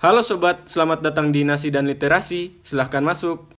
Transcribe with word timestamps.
Halo 0.00 0.24
sobat, 0.24 0.64
selamat 0.64 1.04
datang 1.04 1.28
di 1.28 1.44
Nasi 1.44 1.68
dan 1.68 1.84
Literasi. 1.84 2.64
Silahkan 2.64 3.04
masuk. 3.04 3.52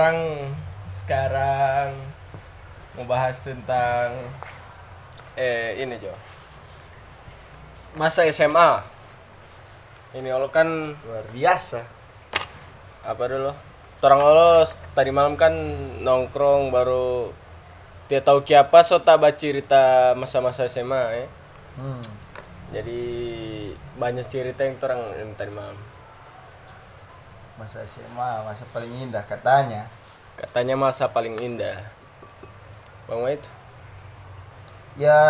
Orang 0.00 0.48
sekarang 0.96 1.92
mau 2.96 3.04
bahas 3.04 3.36
tentang 3.44 4.16
eh 5.36 5.76
ini 5.76 6.00
Jo. 6.00 6.16
Masa 8.00 8.24
SMA. 8.32 8.80
Ini 10.16 10.32
lo 10.32 10.48
kan 10.48 10.96
luar 11.04 11.28
biasa 11.36 11.84
apa 13.04 13.22
dulu? 13.28 13.52
Orang 14.00 14.24
lo 14.24 14.64
tadi 14.96 15.12
malam 15.12 15.36
kan 15.36 15.52
nongkrong 16.00 16.72
baru 16.72 17.28
dia 18.08 18.24
tahu 18.24 18.40
kiapa 18.40 18.80
so 18.80 19.04
tak 19.04 19.20
baca 19.20 19.36
cerita 19.36 20.16
masa-masa 20.16 20.64
SMA 20.64 21.02
ya. 21.12 21.26
hmm. 21.76 22.04
Jadi 22.72 23.02
banyak 24.00 24.24
cerita 24.24 24.64
yang 24.64 24.80
orang 24.80 25.02
yang 25.20 25.30
tadi 25.36 25.52
malam. 25.52 25.76
Masa 27.60 27.84
SMA 27.84 28.30
masa 28.48 28.64
paling 28.72 28.88
indah 29.04 29.20
katanya. 29.28 29.84
Katanya 30.40 30.80
masa 30.80 31.04
paling 31.12 31.36
indah. 31.36 31.76
Bang 33.04 33.20
Wait, 33.20 33.44
ya 34.96 35.20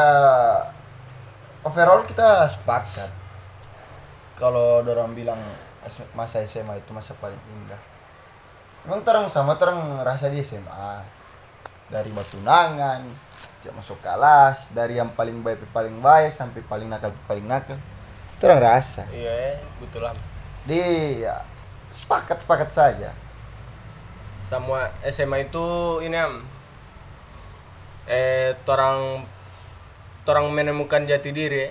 overall 1.66 2.06
kita 2.06 2.46
sepakat. 2.46 3.10
Kalau 4.38 4.86
orang 4.86 5.12
bilang 5.12 5.40
masa 6.14 6.40
SMA 6.46 6.78
itu 6.78 6.94
masa 6.94 7.18
paling 7.18 7.40
indah. 7.58 7.80
Emang 8.86 9.04
terang 9.04 9.28
sama 9.28 9.58
terang 9.60 10.00
rasa 10.00 10.32
di 10.32 10.40
SMA 10.40 11.04
dari 11.90 12.08
batunangan 12.14 13.02
sejak 13.60 13.76
masuk 13.76 14.00
kelas 14.00 14.72
dari 14.72 14.96
yang 14.96 15.12
paling 15.12 15.44
baik 15.44 15.60
paling 15.76 16.00
baik 16.00 16.32
sampai 16.32 16.64
paling 16.64 16.88
nakal 16.88 17.12
paling 17.28 17.44
nakal. 17.44 17.76
Terang 18.40 18.62
rasa. 18.62 19.04
Iya 19.12 19.60
betul 19.82 20.08
lah. 20.08 20.16
di 20.68 20.76
ya, 21.24 21.40
sepakat 21.90 22.42
sepakat 22.42 22.70
saja. 22.70 23.10
Semua 24.40 24.90
SMA 25.06 25.46
itu 25.46 25.66
ini 26.02 26.16
am. 26.18 26.42
Eh 28.10 28.58
torang 28.66 29.22
torang 30.26 30.50
menemukan 30.50 31.06
jati 31.06 31.30
diri 31.30 31.66
ya. 31.66 31.70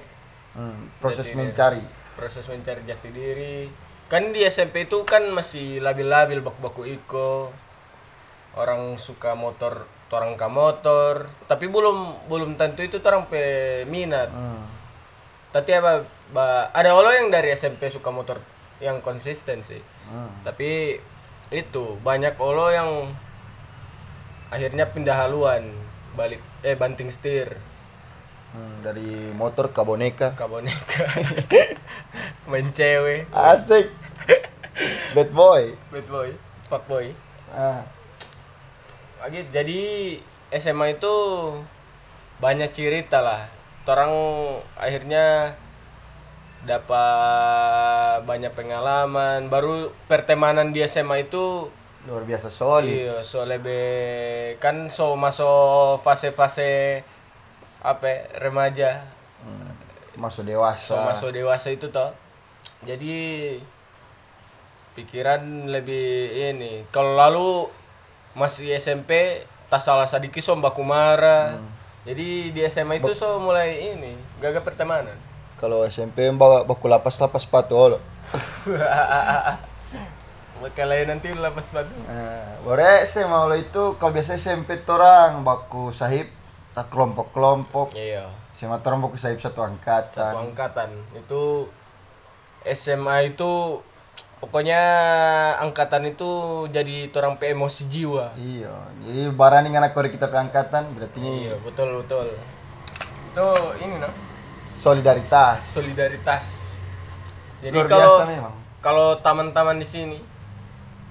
hmm, 0.55 0.99
proses 1.03 1.31
Jadi, 1.31 1.37
mencari. 1.37 1.83
Proses 2.15 2.45
mencari 2.47 2.81
jati 2.83 3.09
diri. 3.11 3.67
Kan 4.09 4.33
di 4.33 4.41
SMP 4.43 4.89
itu 4.89 5.05
kan 5.05 5.27
masih 5.31 5.79
labil-labil 5.79 6.41
baku-baku 6.41 6.87
iko. 6.87 7.51
Orang 8.57 8.97
suka 8.97 9.35
motor 9.37 9.85
torang 10.09 10.33
ke 10.33 10.47
motor. 10.49 11.29
Tapi 11.45 11.69
belum 11.69 12.27
belum 12.31 12.57
tentu 12.57 12.81
itu 12.81 12.97
torang 12.99 13.27
pe 13.27 13.83
minat. 13.87 14.29
Hmm. 14.31 14.65
tapi 15.49 15.73
apa 15.73 16.05
ba- 16.29 16.69
ada 16.77 16.93
orang 16.93 17.25
yang 17.25 17.29
dari 17.33 17.49
SMP 17.49 17.89
suka 17.89 18.13
motor 18.13 18.37
yang 18.79 19.03
konsisten 19.03 19.63
sih. 19.63 19.81
Hmm. 20.09 20.33
tapi 20.41 20.97
itu 21.53 21.85
banyak 22.01 22.33
olo 22.41 22.73
yang 22.73 23.13
akhirnya 24.49 24.89
pindah 24.89 25.13
haluan 25.13 25.69
balik 26.17 26.41
eh 26.65 26.73
banting 26.73 27.13
setir. 27.13 27.53
Hmm, 28.49 28.81
dari 28.81 29.29
motor 29.37 29.69
ke 29.69 29.81
boneka. 29.85 30.33
Ke 30.33 30.49
boneka. 30.49 31.05
Main 32.49 32.73
cewek. 32.73 33.29
Asik. 33.29 33.93
Bad 35.13 35.29
boy. 35.29 35.77
Bad 35.93 36.07
boy 36.09 36.29
fuck 36.69 36.85
boy. 36.85 37.09
Ah. 37.49 37.81
lagi 39.19 39.41
jadi 39.49 39.81
SMA 40.53 41.01
itu 41.01 41.15
banyak 42.37 42.69
cerita 42.69 43.19
lah. 43.25 43.49
Orang 43.89 44.13
akhirnya 44.77 45.57
dapat 46.63 48.23
banyak 48.27 48.51
pengalaman 48.51 49.47
baru 49.47 49.95
pertemanan 50.11 50.75
di 50.75 50.83
SMA 50.83 51.27
itu 51.27 51.71
luar 52.07 52.23
biasa 52.23 52.47
solid 52.51 52.91
Iya, 52.91 53.23
so 53.23 53.43
lebih 53.43 54.55
kan 54.63 54.87
so 54.91 55.15
masuk 55.19 55.99
fase-fase 56.03 57.03
apa 57.79 58.27
remaja, 58.43 59.03
Hmm, 59.39 59.71
masuk 60.19 60.43
so 60.43 60.49
dewasa 60.51 60.95
masuk 60.99 61.29
dewasa 61.31 61.71
itu 61.71 61.87
toh. 61.87 62.11
Jadi 62.83 63.55
pikiran 64.99 65.71
lebih 65.71 66.27
ini. 66.51 66.83
Kalau 66.91 67.15
lalu 67.15 67.49
masih 68.35 68.75
SMP 68.75 69.43
tak 69.71 69.79
salah 69.79 70.11
sedikit 70.11 70.43
so 70.43 70.59
baku 70.59 70.83
marah. 70.83 71.55
Jadi 72.03 72.51
di 72.51 72.59
SMA 72.67 72.99
itu 72.99 73.15
so 73.15 73.39
mulai 73.39 73.95
ini 73.95 74.15
gagal 74.43 74.63
pertemanan. 74.63 75.15
Kalau 75.59 75.83
SMP 75.83 76.31
bawa 76.31 76.63
baku 76.63 76.87
lapas 76.87 77.19
lapas 77.19 77.43
sepatu 77.43 77.75
lo 77.75 77.99
Kalau 80.75 80.95
nanti 81.11 81.31
lepas 81.31 81.67
batu. 81.71 81.95
nah, 82.03 82.59
boleh 82.63 83.03
SMA 83.03 83.39
lo 83.47 83.55
itu 83.55 83.95
kalau 83.95 84.11
biasa 84.11 84.35
SMP 84.35 84.79
orang 84.87 85.43
baku 85.43 85.91
sahib 85.91 86.27
tak 86.75 86.87
kelompok 86.91 87.31
kelompok 87.31 87.87
Iya. 87.95 88.27
SMA 88.51 88.79
tuh 88.79 88.91
orang 88.91 89.01
baku 89.03 89.15
sahib 89.15 89.39
satu 89.39 89.63
angkatan. 89.63 90.35
Satu 90.35 90.39
angkatan. 90.51 90.89
Itu 91.15 91.71
SMA 92.67 93.31
itu 93.31 93.79
pokoknya 94.39 94.81
angkatan 95.63 96.11
itu 96.11 96.29
jadi 96.67 97.07
orang 97.15 97.39
pe 97.39 97.55
emosi 97.55 97.87
jiwa. 97.87 98.35
Iya 98.35 98.75
jadi 98.99 99.31
barani 99.31 99.71
anak 99.71 99.95
korek 99.95 100.11
kita 100.15 100.27
pe 100.27 100.35
angkatan 100.39 100.91
berarti 100.91 101.17
ini. 101.23 101.47
iya 101.47 101.55
betul 101.63 102.03
betul. 102.03 102.27
Itu 103.31 103.47
ini 103.79 103.95
no 103.95 104.11
solidaritas. 104.79 105.59
Solidaritas. 105.59 106.45
Jadi 107.59 107.75
luar 107.75 107.91
kalau 107.91 108.15
biasa 108.15 108.23
memang. 108.31 108.53
kalau 108.79 109.07
taman-taman 109.19 109.77
di 109.83 109.87
sini 109.87 110.19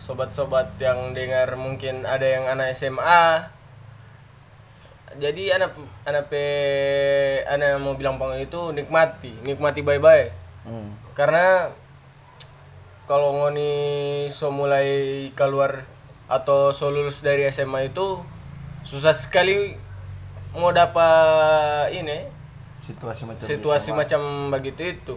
sobat-sobat 0.00 0.80
yang 0.80 1.12
dengar 1.12 1.52
mungkin 1.60 2.08
ada 2.08 2.24
yang 2.24 2.48
anak 2.48 2.72
SMA 2.72 3.52
jadi 5.20 5.60
anak 5.60 5.76
anak 6.08 6.32
pe 6.32 6.44
anak 7.44 7.76
mau 7.82 7.98
bilang 7.98 8.16
pang 8.16 8.32
itu 8.38 8.72
nikmati 8.72 9.34
nikmati 9.44 9.84
bye-bye. 9.84 10.30
Hmm. 10.68 10.94
karena 11.12 11.72
kalau 13.08 13.36
ngoni 13.40 13.72
so 14.28 14.52
mulai 14.52 15.28
keluar 15.32 15.84
atau 16.28 16.76
so 16.76 16.92
lulus 16.92 17.24
dari 17.24 17.48
SMA 17.48 17.88
itu 17.88 18.20
susah 18.84 19.16
sekali 19.16 19.76
mau 20.52 20.72
dapat 20.72 21.92
ini 21.92 22.38
situasi 22.88 23.22
macam 23.28 23.44
situasi 23.44 23.91
macam 23.93 24.21
begitu 24.49 24.97
itu. 24.97 25.15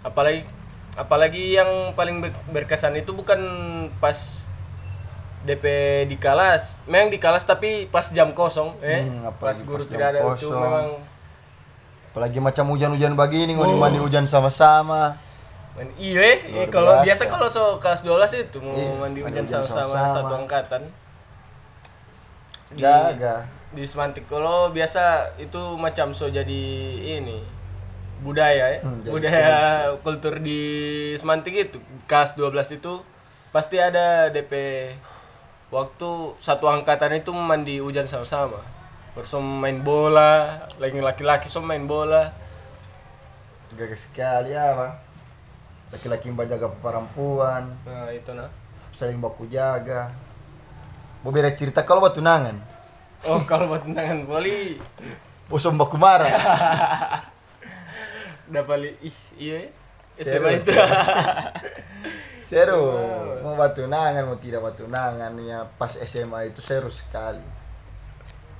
Apalagi 0.00 0.48
apalagi 0.92 1.56
yang 1.56 1.92
paling 1.92 2.20
ber- 2.20 2.36
berkesan 2.50 2.96
itu 2.96 3.12
bukan 3.12 3.40
pas 3.96 4.44
DP 5.42 5.64
di 6.06 6.14
kelas 6.20 6.78
memang 6.86 7.10
di 7.10 7.18
kelas 7.18 7.42
tapi 7.42 7.90
pas 7.90 8.06
jam 8.14 8.30
kosong 8.30 8.78
eh? 8.78 9.02
Hmm, 9.02 9.26
pas 9.42 9.56
guru 9.58 9.82
pas 9.82 9.90
tidak 9.90 10.06
ada 10.14 10.20
itu 10.22 10.46
kosong. 10.46 10.54
memang 10.54 10.86
apalagi 12.12 12.38
macam 12.38 12.64
hujan-hujan 12.70 13.16
begini 13.16 13.56
ngoni 13.56 13.74
mandi 13.74 13.98
hujan 13.98 14.28
sama-sama. 14.28 15.16
Iya, 15.96 16.20
eh, 16.20 16.36
Luar 16.52 16.68
kalau 16.68 16.92
biasa. 17.00 17.24
kalau 17.32 17.48
so 17.48 17.80
kelas 17.80 18.04
12 18.04 18.44
itu 18.44 18.60
mau 18.60 18.76
Iya, 18.76 18.92
mandi 19.00 19.20
hujan 19.24 19.44
sama-sama 19.48 20.04
satu 20.04 20.34
angkatan. 20.44 20.82
Di 22.76 22.84
jaga 22.84 23.48
di 23.72 23.84
Semantik 23.88 24.28
kalau 24.28 24.68
biasa 24.70 25.34
itu 25.40 25.58
macam 25.80 26.12
so 26.12 26.28
jadi 26.28 26.62
ini 27.20 27.40
budaya 28.22 28.78
ya. 28.78 28.80
Hmm, 28.84 29.02
jadi 29.02 29.10
budaya 29.10 29.56
kultur 30.04 30.38
di 30.38 30.60
Semantik 31.18 31.56
itu 31.56 31.78
kelas 32.06 32.38
12 32.38 32.78
itu 32.78 33.02
pasti 33.50 33.76
ada 33.82 34.30
DP 34.30 34.52
waktu 35.72 36.10
satu 36.38 36.68
angkatan 36.68 37.18
itu 37.18 37.32
mandi 37.34 37.80
hujan 37.80 38.06
sama-sama. 38.06 38.60
Terus 39.12 39.32
main 39.40 39.84
bola, 39.84 40.64
lagi 40.80 41.00
laki-laki 41.00 41.48
so 41.48 41.60
main 41.60 41.84
bola. 41.84 42.32
jaga 43.72 43.96
sekali 43.96 44.52
ya 44.52 44.76
bang 44.76 44.92
laki-laki 45.92 46.28
yang 46.32 46.36
jaga 46.48 46.68
perempuan 46.80 47.68
Nah, 47.84 48.08
itu 48.12 48.32
nah. 48.32 48.48
saling 48.92 49.20
baku 49.20 49.48
jaga 49.48 50.12
mau 51.24 51.32
beda 51.32 51.52
cerita 51.56 51.80
kalau 51.84 52.04
batu 52.04 52.20
nangan 52.20 52.56
Oh, 53.22 53.40
kalau 53.46 53.70
buat 53.70 53.86
tendangan 53.86 54.26
voli. 54.26 54.78
Usum 55.52 55.76
baku 55.76 56.00
marah 56.00 56.32
udah 58.52 58.68
paling 58.68 58.92
ih 59.00 59.18
iya 59.40 59.56
ya. 59.64 59.70
SMA 60.20 60.60
itu? 60.60 60.72
seru. 62.44 62.84
Mau 63.44 63.56
batu 63.56 63.88
nangan 63.88 64.28
mau 64.28 64.36
tidak 64.36 64.60
batu 64.60 64.84
nangan 64.84 65.32
ya 65.40 65.64
pas 65.80 65.92
SMA 65.92 66.52
itu 66.52 66.60
seru 66.60 66.92
sekali. 66.92 67.40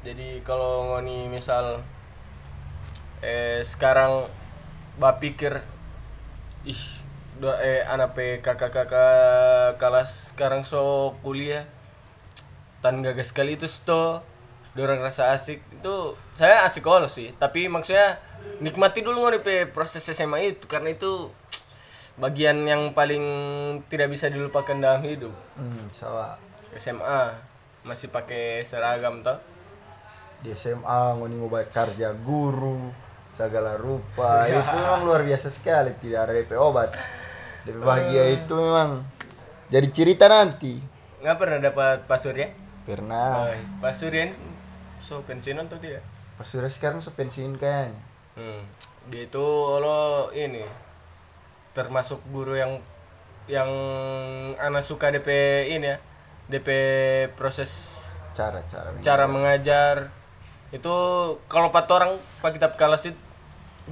Jadi 0.01 0.41
kalau 0.43 0.91
ngoni 0.91 1.29
misal 1.29 1.85
eh 3.21 3.61
sekarang 3.63 4.27
bah 4.99 5.21
pikir 5.21 5.61
ih 6.65 6.83
dua 7.39 7.61
eh 7.63 7.85
anak 7.87 8.17
pe 8.17 8.41
kakak 8.43 8.73
kakak 8.75 9.77
kelas 9.79 10.35
sekarang 10.35 10.67
so 10.67 11.15
kuliah 11.23 11.69
tan 12.83 12.99
gagas 13.05 13.31
sekali 13.31 13.55
itu 13.55 13.71
sto 13.71 14.25
dorang 14.73 15.05
rasa 15.05 15.37
asik 15.37 15.61
itu 15.61 16.17
saya 16.37 16.65
asik 16.65 16.85
kalau 16.85 17.09
sih. 17.09 17.33
Tapi 17.37 17.69
maksudnya 17.69 18.17
nikmati 18.65 19.05
dulu 19.05 19.29
ngoni 19.29 19.39
pe 19.45 19.69
proses 19.69 20.05
SMA 20.09 20.57
itu. 20.57 20.65
Karena 20.69 20.93
itu 20.93 21.29
bagian 22.17 22.65
yang 22.65 22.93
paling 22.97 23.25
tidak 23.89 24.13
bisa 24.13 24.33
dilupakan 24.33 24.77
dalam 24.77 25.05
hidup. 25.05 25.33
Hmm, 25.57 25.93
sawa 25.93 26.37
SMA 26.77 27.37
masih 27.85 28.09
pakai 28.09 28.65
seragam 28.65 29.21
toh. 29.21 29.37
Di 30.43 30.57
SMA 30.57 31.21
ngoni 31.21 31.37
mau 31.39 31.53
bayar 31.53 31.69
kerja 31.71 32.17
guru 32.17 32.91
segala 33.33 33.77
rupa. 33.77 34.45
Itu 34.51 34.77
memang 34.77 35.07
luar 35.07 35.23
biasa 35.23 35.49
sekali 35.49 35.95
tidak 36.01 36.29
ada 36.29 36.33
DP 36.37 36.53
obat. 36.59 36.93
DP 37.63 37.79
bahagia 37.79 38.27
itu 38.35 38.59
memang 38.59 39.07
jadi 39.71 39.89
cerita 39.95 40.27
nanti. 40.27 40.83
Nggak 41.23 41.37
pernah 41.39 41.59
dapat 41.63 41.97
Pak 42.11 42.19
Surya 42.19 42.51
pernah. 42.83 43.47
Oh, 43.47 43.55
ini 43.55 44.52
so 45.03 45.19
pensiunan 45.27 45.67
atau 45.67 45.83
tidak? 45.83 46.07
Pas 46.39 46.47
sudah 46.47 46.71
sekarang 46.71 47.03
sepensiun 47.03 47.59
kayaknya. 47.59 47.99
Hmm. 48.39 48.65
dia 49.11 49.27
itu 49.29 49.45
lo 49.83 50.31
ini 50.31 50.65
termasuk 51.77 52.23
guru 52.31 52.55
yang 52.57 52.81
yang 53.51 53.69
anak 54.57 54.81
suka 54.81 55.11
DP 55.11 55.29
ini 55.75 55.91
ya 55.93 55.97
DP 56.47 56.69
proses 57.35 58.01
cara-cara 58.33 58.95
cara 59.03 59.27
mengajar. 59.27 60.09
itu 60.73 60.97
kalau 61.53 61.69
empat 61.69 61.85
orang 61.93 62.17
pak 62.41 62.57
kitab 62.57 62.81
kelas 62.81 63.13
itu 63.13 63.21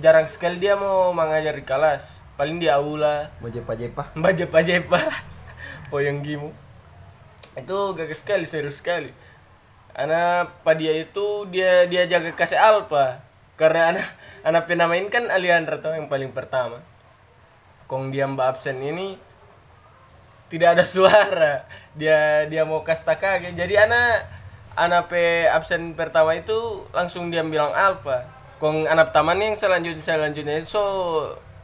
jarang 0.00 0.24
sekali 0.24 0.56
dia 0.56 0.80
mau 0.80 1.12
mengajar 1.12 1.52
di 1.52 1.66
kelas 1.66 2.24
paling 2.40 2.56
di 2.56 2.72
aula. 2.72 3.28
Mau 3.44 3.52
jepa-jepa 3.52 4.16
baca 4.16 4.44
pajepa 4.48 5.00
poyong 5.92 6.24
gimu. 6.24 6.56
Itu 7.58 7.92
gagah 7.92 8.16
sekali 8.16 8.48
serius 8.48 8.80
sekali 8.80 9.12
anak 10.00 10.64
dia 10.80 10.92
itu 10.96 11.44
dia 11.52 11.84
dia 11.84 12.08
jaga 12.08 12.32
kasih 12.32 12.56
alfa 12.56 13.20
karena 13.60 13.92
anak 13.92 14.06
anak 14.40 14.62
penamain 14.64 15.06
kan 15.12 15.28
Aliandra 15.28 15.78
tuh 15.78 15.92
yang 15.92 16.08
paling 16.08 16.32
pertama. 16.32 16.80
Kong 17.84 18.08
dia 18.08 18.24
mbak 18.24 18.56
absen 18.56 18.80
ini 18.80 19.20
tidak 20.48 20.78
ada 20.78 20.84
suara. 20.88 21.68
Dia 21.92 22.48
dia 22.48 22.64
mau 22.64 22.80
kasta 22.80 23.20
kage 23.20 23.52
jadi 23.52 23.84
anak 23.84 24.24
anak 24.78 25.12
pe 25.12 25.50
absen 25.50 25.92
pertama 25.92 26.32
itu 26.38 26.86
langsung 26.94 27.28
dia 27.28 27.42
bilang 27.42 27.74
alfa 27.74 28.24
kong 28.62 28.86
anak 28.86 29.10
taman 29.10 29.40
yang 29.40 29.56
selanjutnya 29.56 30.04
selanjutnya 30.04 30.60
itu 30.60 30.68
so 30.68 30.84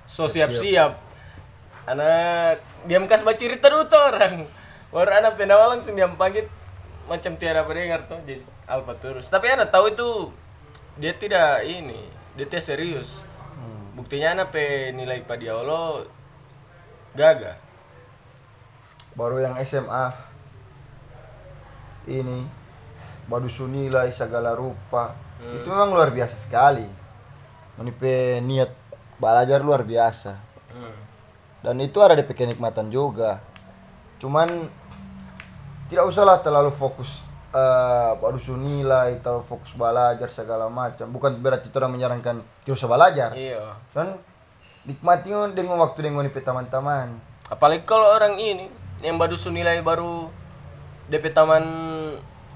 so 0.08 0.26
siap 0.26 0.48
siap 0.48 0.96
anak 1.86 2.58
diam 2.90 3.06
kas 3.06 3.22
baca 3.22 3.38
cerita 3.38 3.70
orang. 3.70 4.44
Baru 4.90 5.10
anak 5.10 5.38
pendawa 5.38 5.74
langsung 5.74 5.94
diam 5.94 6.18
pagit 6.18 6.50
macam 7.06 7.38
tiada 7.38 7.62
pendengar 7.62 8.06
tuh 8.10 8.18
jadi 8.26 8.42
alfa 8.66 8.94
terus 8.98 9.30
tapi 9.30 9.46
anak 9.50 9.70
tahu 9.70 9.94
itu 9.94 10.08
dia 10.98 11.12
tidak 11.14 11.62
ini 11.64 12.02
dia 12.36 12.46
tidak 12.46 12.64
serius. 12.64 13.22
Buktinya 13.96 14.36
anak 14.36 14.52
pe 14.52 14.92
nilai 14.92 15.24
padiolo 15.24 16.04
gagal 17.16 17.56
baru 19.16 19.40
yang 19.40 19.56
SMA 19.64 20.12
ini 22.06 22.44
baru 23.26 23.48
sunilai 23.48 24.12
segala 24.12 24.54
rupa. 24.54 25.16
Itu 25.40 25.72
memang 25.72 25.96
luar 25.96 26.12
biasa 26.12 26.36
sekali. 26.38 26.86
Menipe 27.80 28.38
niat 28.44 28.70
belajar 29.18 29.64
luar 29.64 29.82
biasa. 29.82 30.44
Hmm. 30.76 30.98
dan 31.64 31.80
itu 31.80 31.98
ada 32.04 32.12
DP 32.12 32.36
kenikmatan 32.36 32.92
juga. 32.92 33.40
Cuman 34.20 34.68
tidak 35.86 36.04
usahlah 36.06 36.42
terlalu 36.42 36.72
fokus 36.74 37.24
eh 37.56 38.12
baru 38.20 38.36
nilai 38.58 39.22
terlalu 39.24 39.44
fokus 39.46 39.72
belajar 39.72 40.28
segala 40.28 40.68
macam. 40.68 41.08
Bukan 41.08 41.40
berarti 41.40 41.72
orang 41.72 41.96
menyarankan 41.96 42.42
tidak 42.66 42.74
usah 42.76 42.90
belajar. 42.90 43.30
Iya. 43.32 43.78
Kan 43.96 44.18
nikmati 44.86 45.34
dengan 45.52 45.76
waktu 45.82 45.98
dengan 46.06 46.22
DP 46.30 46.46
teman-teman 46.46 47.18
apalagi 47.50 47.82
kalau 47.82 48.06
orang 48.06 48.38
ini 48.38 48.70
yang 49.02 49.18
baru 49.18 49.34
nilai 49.50 49.82
baru 49.82 50.30
DP 51.10 51.34
taman 51.34 51.64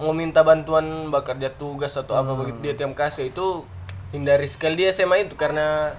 mau 0.00 0.15
minta 0.17 0.47
bantuan 0.47 1.11
bakar 1.12 1.37
dia 1.37 1.53
tugas 1.53 1.94
atau 1.99 2.17
apa 2.17 2.33
begitu 2.38 2.59
dia 2.65 2.75
tiap 2.75 2.94
kasih 2.97 3.31
itu 3.31 3.67
hindari 4.15 4.49
sekali 4.49 4.81
di 4.81 4.85
SMA 4.91 5.29
itu 5.29 5.35
karena 5.37 5.94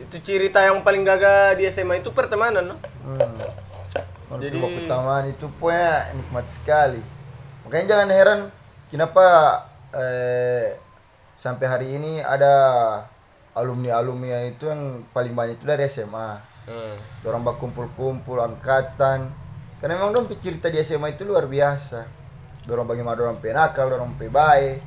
itu 0.00 0.16
cerita 0.24 0.64
yang 0.64 0.80
paling 0.80 1.04
gagah 1.04 1.56
di 1.60 1.68
SMA 1.68 2.00
itu 2.00 2.12
pertemanan 2.12 2.72
no? 2.72 2.76
Hmm. 3.04 3.36
Jadi- 4.38 4.62
Jadi 4.62 4.74
pertemanan 4.78 5.26
itu 5.26 5.46
punya 5.58 5.90
nikmat 6.14 6.46
sekali. 6.46 7.02
Makanya 7.66 7.86
jangan 7.88 8.08
heran 8.10 8.40
kenapa 8.86 9.24
eh, 9.90 10.78
sampai 11.34 11.66
hari 11.66 11.86
ini 11.98 12.22
ada 12.22 12.54
alumni-alumni 13.52 14.46
itu 14.48 14.70
yang 14.70 15.02
paling 15.10 15.34
banyak 15.34 15.58
itu 15.58 15.66
dari 15.66 15.82
SMA. 15.84 16.38
Hmm. 16.70 16.94
Orang 17.26 17.42
bak 17.42 17.58
kumpul-kumpul 17.58 18.38
angkatan. 18.38 19.26
Karena 19.80 19.96
memang 19.96 20.12
dong 20.12 20.30
cerita 20.38 20.68
di 20.68 20.78
SMA 20.78 21.10
itu 21.10 21.24
luar 21.24 21.48
biasa. 21.48 22.06
Dorong 22.62 22.86
bagaimana 22.86 23.16
dorong 23.16 23.40
pe 23.40 23.50
nakal, 23.50 23.88
dorong 23.88 24.14
pe 24.14 24.28
baik, 24.28 24.78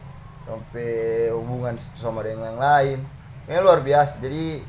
dorong 0.45 0.63
pe 0.71 0.85
hubungan 1.33 1.75
sama 1.75 2.21
dengan 2.21 2.53
yang 2.53 2.61
lain. 2.61 2.99
Ini 3.43 3.59
luar 3.59 3.81
biasa. 3.81 4.21
Jadi 4.21 4.61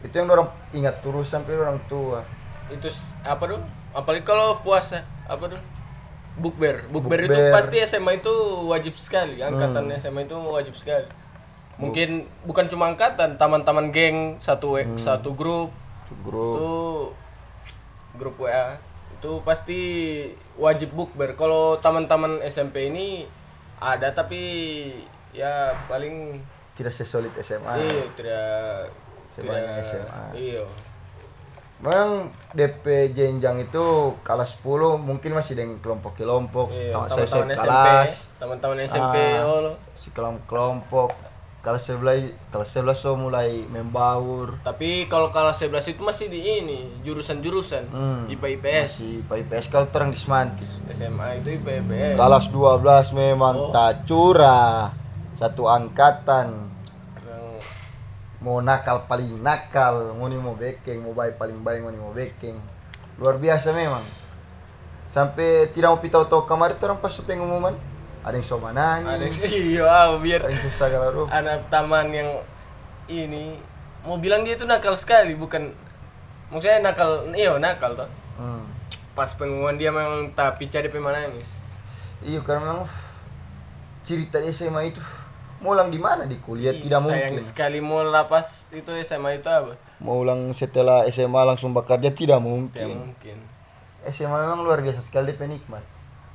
itu 0.00 0.14
yang 0.14 0.28
dorong 0.28 0.46
ingat 0.70 1.02
terus 1.02 1.26
sampai 1.26 1.56
orang 1.56 1.80
tua. 1.90 2.22
itu 2.70 2.86
apa 3.26 3.50
dulu 3.50 3.58
apalagi 3.92 4.22
kalau 4.22 4.58
puasa 4.58 5.02
apa 5.24 5.46
dulu 5.46 5.62
bukber. 6.36 6.88
Bukber 6.88 7.20
itu 7.22 7.40
pasti 7.50 7.76
SMA 7.80 8.16
itu 8.16 8.32
wajib 8.64 8.94
sekali. 8.94 9.38
Angkatan 9.38 9.90
SMA 9.94 10.24
itu 10.24 10.36
wajib 10.36 10.72
sekali. 10.72 11.04
Mungkin 11.76 12.28
bukan 12.44 12.66
cuma 12.66 12.88
angkatan 12.88 13.36
taman-taman 13.36 13.88
geng 13.88 14.36
satu 14.36 14.76
we- 14.76 14.88
satu 14.96 15.32
grup. 15.32 15.72
Grup. 16.20 16.54
itu 16.56 16.72
grup 18.12 18.36
WA 18.36 18.74
itu 19.14 19.32
pasti 19.40 19.80
wajib 20.56 20.90
bukber. 20.90 21.32
Kalau 21.34 21.76
taman-taman 21.76 22.42
SMP 22.42 22.88
ini 22.88 23.30
ada 23.78 24.10
tapi 24.10 24.42
ya 25.30 25.70
paling 25.86 26.42
tidak 26.74 26.90
sesolid 26.90 27.30
SMA. 27.38 27.78
iya 27.78 28.04
tidak 28.12 28.50
Sebanyak 29.30 29.62
tidak- 29.62 29.84
SMA. 29.86 30.22
iya 30.34 30.62
Memang 31.80 32.28
DP 32.52 32.84
jenjang 33.10 33.56
itu 33.58 33.86
kelas 34.20 34.60
10 34.60 35.00
mungkin 35.00 35.32
masih 35.32 35.56
dengan 35.56 35.80
kelompok-kelompok. 35.80 36.68
Iya, 36.68 37.08
saya 37.08 37.24
SMP, 37.24 37.56
kelas, 37.56 38.36
teman-teman 38.36 38.84
SMP, 38.84 39.16
Ah. 39.16 39.48
oh 39.48 39.72
si 39.94 40.12
kelompok-kelompok. 40.12 41.16
Kelas 41.60 41.92
11 41.92 42.32
kelas 42.48 42.68
11 42.74 42.96
so 42.96 43.16
mulai 43.16 43.64
membaur. 43.66 44.56
Tapi 44.60 45.04
kalau 45.06 45.28
kelas 45.28 45.60
11 45.60 45.88
itu 45.90 46.00
masih 46.00 46.28
di 46.28 46.40
ini, 46.40 46.88
jurusan-jurusan. 47.00 47.84
Hmm. 47.92 48.24
IPA 48.28 48.48
IPS. 48.56 48.90
Si 48.90 49.10
PIPS 49.22 49.68
kalau 49.68 49.84
terang 49.86 50.08
di. 50.08 50.80
SMA 50.88 51.36
itu 51.36 51.60
IPA 51.60 51.84
IPS. 51.84 52.14
Kelas 52.16 52.44
12 52.48 53.12
memang 53.12 53.56
Oh. 53.58 53.72
tak 53.72 54.04
curah. 54.04 54.88
Satu 55.32 55.64
angkatan. 55.64 56.68
Yang- 58.40 58.44
Mau 58.44 58.64
nakal 58.64 59.04
paling 59.04 59.44
nakal, 59.44 60.16
mau 60.16 60.24
nih 60.24 60.40
mau 60.40 60.56
bekeng, 60.56 61.04
mau 61.04 61.12
baik 61.12 61.36
paling 61.36 61.60
baik, 61.60 61.84
mau 61.84 61.92
nih 61.92 62.00
mau 62.00 62.12
bekeng. 62.16 62.56
Luar 63.20 63.36
biasa 63.36 63.76
memang. 63.76 64.00
Sampai 65.04 65.68
tidak 65.76 65.92
mau 65.92 66.00
pitau 66.00 66.24
tahu 66.24 66.48
kamar 66.48 66.72
itu 66.72 66.88
orang 66.88 67.04
pas 67.04 67.12
pengumuman. 67.20 67.76
Ada 68.20 68.36
yang 68.36 68.44
so 68.44 68.60
ada 68.60 69.00
nangis, 69.00 69.40
iya, 69.56 70.12
biar 70.20 70.44
ada 70.44 70.52
yang 70.52 70.60
susah 70.60 70.92
kalau 70.92 71.24
anak 71.32 71.72
taman 71.72 72.12
yang 72.12 72.28
ini 73.08 73.56
mau 74.04 74.20
bilang 74.20 74.44
dia 74.44 74.60
itu 74.60 74.68
nakal 74.68 74.92
sekali, 74.92 75.32
bukan 75.40 75.72
maksudnya 76.52 76.84
nakal, 76.84 77.24
iya 77.32 77.56
nakal 77.56 77.96
toh. 77.96 78.08
Hmm. 78.36 78.60
Pas 79.16 79.32
pengumuman 79.32 79.72
dia 79.80 79.88
memang 79.88 80.36
tapi 80.36 80.68
cari 80.68 80.92
pemanangis. 80.92 81.60
Iya 82.20 82.44
karena 82.44 82.60
memang 82.60 82.84
cerita 84.04 84.36
SMA 84.52 84.92
itu 84.92 85.00
mau 85.60 85.70
ulang 85.70 85.88
di 85.88 85.96
mana 85.96 86.24
di 86.24 86.36
kuliah 86.36 86.72
Ih, 86.72 86.80
tidak 86.80 87.00
sayang 87.02 87.30
mungkin. 87.30 87.40
sekali 87.42 87.78
mau 87.78 88.00
lapas 88.02 88.64
itu 88.70 88.88
SMA 88.98 89.36
itu 89.36 89.46
apa? 89.46 89.76
Mau 89.98 90.18
ulang 90.18 90.48
setelah 90.50 91.04
SMA 91.06 91.42
langsung 91.44 91.70
bekerja 91.70 92.08
tidak 92.08 92.36
Tidak 92.36 92.40
mungkin. 92.40 92.96
mungkin. 92.96 93.38
SMA 94.02 94.32
memang 94.38 94.60
luar 94.60 94.80
biasa 94.80 94.98
sekali 94.98 95.32
penikmat. 95.32 95.84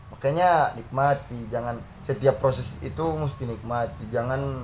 Makanya 0.08 0.74
nikmati, 0.74 1.50
jangan 1.50 1.76
setiap 2.02 2.38
proses 2.38 2.78
itu 2.80 3.02
mesti 3.02 3.44
nikmati, 3.44 4.06
jangan 4.08 4.62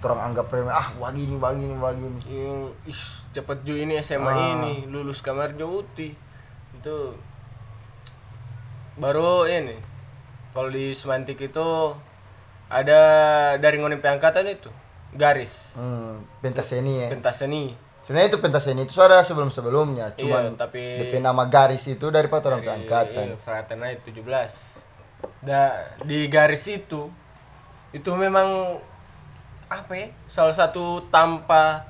orang 0.00 0.20
anggap 0.26 0.48
remeh 0.48 0.68
ah 0.70 0.88
begini 0.94 1.36
begini 1.36 1.76
begini. 1.76 2.20
Ih, 2.84 3.02
cepat 3.32 3.64
ju 3.64 3.74
ini 3.74 3.96
SMA 3.98 4.28
Ah. 4.28 4.52
ini 4.58 4.84
lulus 4.86 5.20
kamar 5.20 5.52
jauti 5.52 6.12
itu 6.72 6.96
baru 8.96 9.44
ini 9.44 9.76
kalau 10.50 10.68
di 10.68 10.92
semantik 10.92 11.38
itu 11.38 11.68
ada 12.70 13.00
dari 13.58 13.76
ngonimpe 13.82 14.06
angkatan 14.06 14.46
itu 14.46 14.70
garis. 15.10 15.74
Hmm, 15.74 16.22
pentas 16.38 16.70
seni 16.70 17.02
ya. 17.02 17.08
Pentas 17.10 17.42
seni. 17.42 17.74
Sebenarnya 18.00 18.32
itu 18.32 18.40
pentas 18.40 18.64
seni 18.64 18.86
itu 18.86 18.94
suara 18.96 19.20
sebelum 19.20 19.52
sebelumnya 19.52 20.16
cuman 20.16 20.56
iya, 20.56 20.58
tapi 20.58 20.80
DP 20.80 21.20
nama 21.20 21.44
garis 21.50 21.84
itu 21.84 22.08
dari 22.08 22.26
orang 22.32 22.64
dari, 22.64 22.72
angkatan. 22.80 23.26
iya, 23.28 23.36
Fraternite 23.36 24.08
17 24.08 25.44
da, 25.44 25.92
di 26.04 26.24
garis 26.32 26.64
itu 26.68 27.12
itu 27.92 28.10
memang 28.14 28.80
apa 29.70 29.92
ya 29.94 30.06
salah 30.26 30.54
satu 30.54 31.06
tanpa 31.12 31.86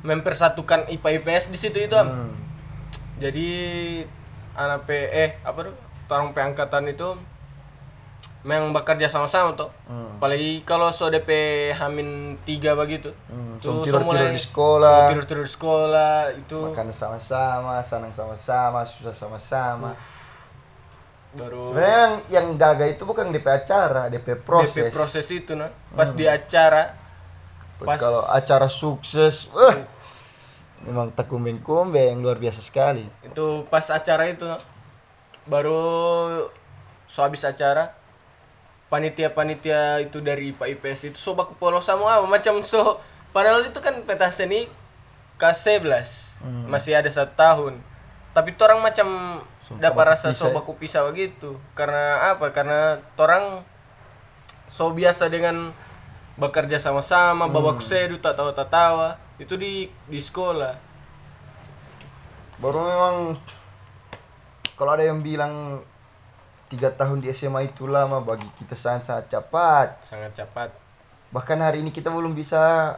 mempersatukan 0.00 0.88
IPA 0.88 1.20
IPS 1.20 1.44
di 1.52 1.58
situ 1.60 1.78
itu 1.78 1.94
Am. 1.94 2.08
Hmm. 2.08 2.32
jadi 3.20 3.48
anak 4.56 4.88
P 4.88 4.90
eh 4.96 5.30
apa 5.44 5.70
tuh 5.70 5.76
orang 6.10 6.32
angkatan 6.34 6.90
itu 6.90 7.14
memang 8.40 8.72
bekerja 8.72 9.04
sama-sama 9.04 9.52
tuh 9.52 9.68
Hmm. 9.84 10.16
apalagi 10.16 10.64
kalau 10.64 10.88
so 10.88 11.06
DP 11.06 11.28
Hamin 11.72 12.08
tiga 12.42 12.72
begitu. 12.72 13.12
Hmm, 13.26 13.56
so 13.56 13.84
tidur-tidur 13.84 14.00
mulai- 14.02 14.32
di 14.32 14.40
sekolah. 14.40 14.96
so 14.96 15.08
tidur-tidur 15.12 15.44
di 15.44 15.52
sekolah 15.52 16.14
itu. 16.34 16.58
Makan 16.62 16.88
sama-sama 16.90 17.80
senang 17.82 18.12
sama-sama 18.12 18.80
susah 18.82 19.12
sama-sama. 19.12 19.92
Baru 21.30 21.62
sebenarnya 21.62 21.94
yang 21.94 22.14
yang 22.28 22.46
gagal 22.56 22.96
itu 22.96 23.02
bukan 23.04 23.28
DP 23.28 23.46
acara 23.46 24.08
DP 24.08 24.40
proses, 24.40 24.74
DP 24.82 24.90
proses. 24.90 25.26
itu 25.30 25.52
nah. 25.54 25.70
Pas 25.92 26.10
di 26.10 26.24
acara 26.24 26.96
pas 27.78 27.96
kalau 27.96 28.20
acara 28.30 28.66
sukses 28.66 29.46
eh, 29.48 29.76
memang 30.82 31.08
tak 31.10 31.28
kumbeng-kumbeng 31.28 32.18
luar 32.18 32.36
biasa 32.36 32.60
sekali. 32.60 33.04
Itu 33.22 33.62
pas 33.68 33.84
acara 33.86 34.26
itu 34.26 34.42
nah, 34.42 34.58
baru 35.44 35.80
so 37.06 37.20
habis 37.20 37.40
acara 37.42 37.99
panitia-panitia 38.90 40.02
itu 40.02 40.18
dari 40.18 40.50
IPA 40.50 40.76
IPS 40.76 41.14
itu 41.14 41.18
so 41.18 41.38
baku 41.38 41.54
polos 41.54 41.86
sama 41.86 42.20
macam 42.26 42.58
so 42.66 42.98
padahal 43.30 43.62
itu 43.62 43.78
kan 43.78 44.02
peta 44.02 44.26
seni 44.28 44.66
K11 45.40 45.88
masih 46.68 46.96
ada 46.96 47.08
satu 47.08 47.32
tahun. 47.36 47.74
Tapi 48.30 48.54
orang 48.60 48.80
macam 48.84 49.08
dapat 49.80 50.04
rasa 50.16 50.32
so 50.36 50.52
baku 50.52 50.76
pisah 50.76 51.04
begitu. 51.08 51.56
Karena 51.72 52.36
apa? 52.36 52.52
Karena 52.52 53.00
orang 53.16 53.64
so 54.68 54.92
biasa 54.92 55.32
dengan 55.32 55.72
bekerja 56.38 56.80
sama-sama 56.80 57.52
babaku 57.52 57.84
sedu 57.84 58.16
tak 58.16 58.32
tahu 58.38 58.48
tak 58.56 58.72
tawa 58.72 59.20
itu 59.36 59.56
di 59.60 59.92
di 60.08 60.20
sekolah. 60.20 60.78
Baru 62.60 62.80
memang 62.80 63.16
kalau 64.76 64.96
ada 64.96 65.04
yang 65.04 65.20
bilang 65.20 65.84
tiga 66.70 66.94
tahun 66.94 67.18
di 67.18 67.34
SMA 67.34 67.66
itu 67.66 67.90
lama 67.90 68.22
bagi 68.22 68.46
kita 68.54 68.78
sangat-sangat 68.78 69.26
cepat. 69.26 69.88
Sangat 70.06 70.32
cepat. 70.38 70.70
Bahkan 71.34 71.58
hari 71.58 71.82
ini 71.82 71.90
kita 71.90 72.14
belum 72.14 72.32
bisa 72.32 72.94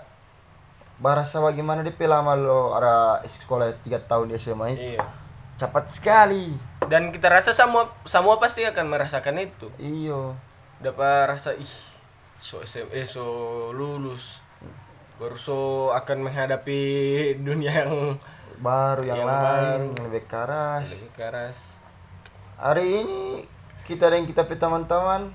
barasa 1.00 1.40
bagaimana 1.40 1.80
DP 1.82 2.04
lama 2.06 2.36
lo 2.36 2.76
ada 2.76 3.18
sekolah 3.24 3.72
tiga 3.80 3.98
tahun 3.98 4.28
di 4.28 4.36
SMA 4.36 4.66
itu. 4.76 4.94
Iya. 4.94 5.02
Cepat 5.56 5.88
sekali. 5.88 6.52
Dan 6.84 7.08
kita 7.10 7.32
rasa 7.32 7.56
semua 7.56 7.88
semua 8.04 8.36
pasti 8.36 8.60
akan 8.68 8.92
merasakan 8.92 9.40
itu. 9.40 9.72
Iyo. 9.80 10.36
Dapat 10.84 11.32
rasa 11.32 11.56
ih 11.56 11.72
so 12.36 12.60
SMA 12.62 13.08
so 13.08 13.24
lulus. 13.72 14.44
Baru 15.16 15.38
so 15.40 15.88
akan 15.96 16.28
menghadapi 16.28 16.80
dunia 17.40 17.86
yang 17.86 18.20
baru 18.60 19.02
yang, 19.06 19.16
Yang 19.16 19.28
lain 19.28 19.40
baru. 19.40 19.72
yang 19.96 20.04
lebih 20.12 20.24
keras. 20.28 20.86
Lebih 20.92 21.12
keras. 21.16 21.58
Hari 22.58 22.86
ini 23.02 23.20
kita 23.82 24.08
dan 24.08 24.22
kita 24.24 24.46
pe 24.46 24.54
teman-teman. 24.54 25.32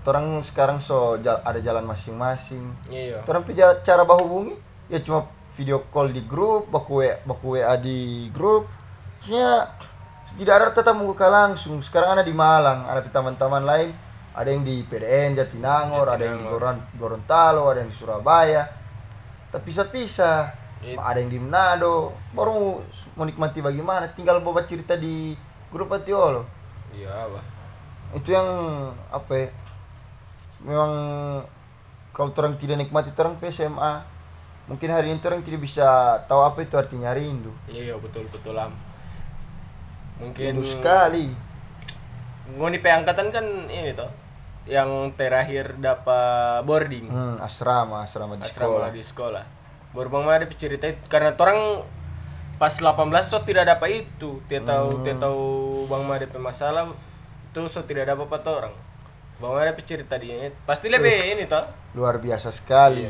Orang 0.00 0.40
sekarang 0.42 0.80
so 0.82 1.20
ada 1.22 1.60
jalan 1.62 1.84
masing-masing. 1.86 2.66
Iya 2.90 3.22
orang 3.28 3.44
pe 3.46 3.54
cara 3.54 4.02
bahubungi 4.02 4.56
ya 4.90 4.98
cuma 4.98 5.28
video 5.54 5.86
call 5.92 6.10
di 6.10 6.24
grup 6.26 6.66
baku 6.72 7.04
WA, 7.04 7.20
baku 7.22 7.54
WA 7.60 7.76
di 7.78 8.26
grup. 8.34 8.66
Maksudnya 9.20 9.70
tidak 10.34 10.54
ada 10.56 10.66
tetap 10.72 10.96
muka 10.96 11.30
langsung. 11.30 11.78
Sekarang 11.84 12.16
ada 12.18 12.24
di 12.26 12.32
Malang 12.34 12.88
ada 12.88 13.04
teman-teman 13.04 13.62
lain. 13.62 13.90
Ada 14.30 14.46
yang 14.50 14.62
di 14.62 14.82
PDN 14.86 15.34
Jatinangor 15.36 16.06
ada 16.06 16.22
yang 16.22 16.38
di 16.38 16.46
Goron- 16.46 16.86
Gorontalo 16.96 17.66
ada 17.70 17.82
yang 17.82 17.90
di 17.90 17.98
Surabaya. 17.98 18.62
Tapi 19.50 19.62
pisah-pisah 19.68 20.38
It- 20.80 20.96
ada 20.96 21.18
yang 21.20 21.28
di 21.28 21.38
Manado. 21.38 22.14
Baru 22.32 22.80
mau 23.14 23.24
nikmati 23.28 23.60
bagaimana? 23.60 24.08
Tinggal 24.10 24.40
bawa 24.40 24.64
cerita 24.64 24.96
di 24.96 25.34
grup 25.70 25.92
Atiolo 25.92 26.59
iya 26.94 27.10
apa 27.26 27.40
itu 28.10 28.34
yang 28.34 28.48
apa 29.14 29.32
ya? 29.38 29.48
Memang 30.66 30.92
kalau 32.10 32.34
orang 32.36 32.58
tidak 32.58 32.76
nikmati 32.82 33.14
orang 33.14 33.38
ke 33.38 33.48
SMA 33.54 34.02
mungkin 34.66 34.90
hari 34.92 35.10
ini 35.10 35.18
orang 35.22 35.42
tidak 35.42 35.62
bisa 35.66 36.18
tahu 36.30 36.46
apa 36.46 36.62
itu 36.62 36.78
artinya 36.78 37.10
rindu 37.10 37.50
iya 37.70 37.94
betul 37.98 38.26
betul 38.30 38.54
am. 38.58 38.74
Mungkin 40.20 40.58
rindu 40.58 40.66
sekali. 40.66 41.26
Ngoni 42.50 42.78
pe 42.82 42.90
angkatan 42.90 43.30
kan 43.30 43.46
ini 43.70 43.94
toh 43.94 44.10
yang 44.68 45.10
terakhir 45.16 45.78
dapat 45.80 46.62
boarding. 46.66 47.08
Hmm, 47.08 47.40
asrama 47.40 48.04
asrama 48.04 48.36
di 48.36 48.44
asrama 48.44 48.84
sekolah. 48.84 48.88
di 48.92 49.02
sekolah. 49.02 49.44
Baru 49.96 50.08
bang 50.12 50.24
Made 50.28 50.54
cerita 50.54 50.86
karena 51.08 51.34
orang 51.34 51.82
pas 52.60 52.76
18 52.76 52.92
so 53.24 53.40
tidak 53.40 53.64
dapat 53.72 54.04
itu. 54.04 54.36
Dia 54.44 54.60
tahu 54.60 55.00
dia 55.00 55.16
tahu 55.16 55.40
bang 55.88 56.04
Made 56.04 56.28
masalah. 56.36 56.92
Itu 57.48 57.64
so 57.72 57.80
tidak 57.88 58.12
dapat 58.12 58.28
apa 58.28 58.50
orang. 58.52 58.74
Bang 59.40 59.56
Made 59.56 59.80
cerita 59.80 60.20
dia. 60.20 60.52
Pasti 60.68 60.92
lebih 60.92 61.40
ini 61.40 61.48
toh. 61.48 61.64
Luar 61.96 62.20
biasa 62.20 62.52
sekali. 62.52 63.08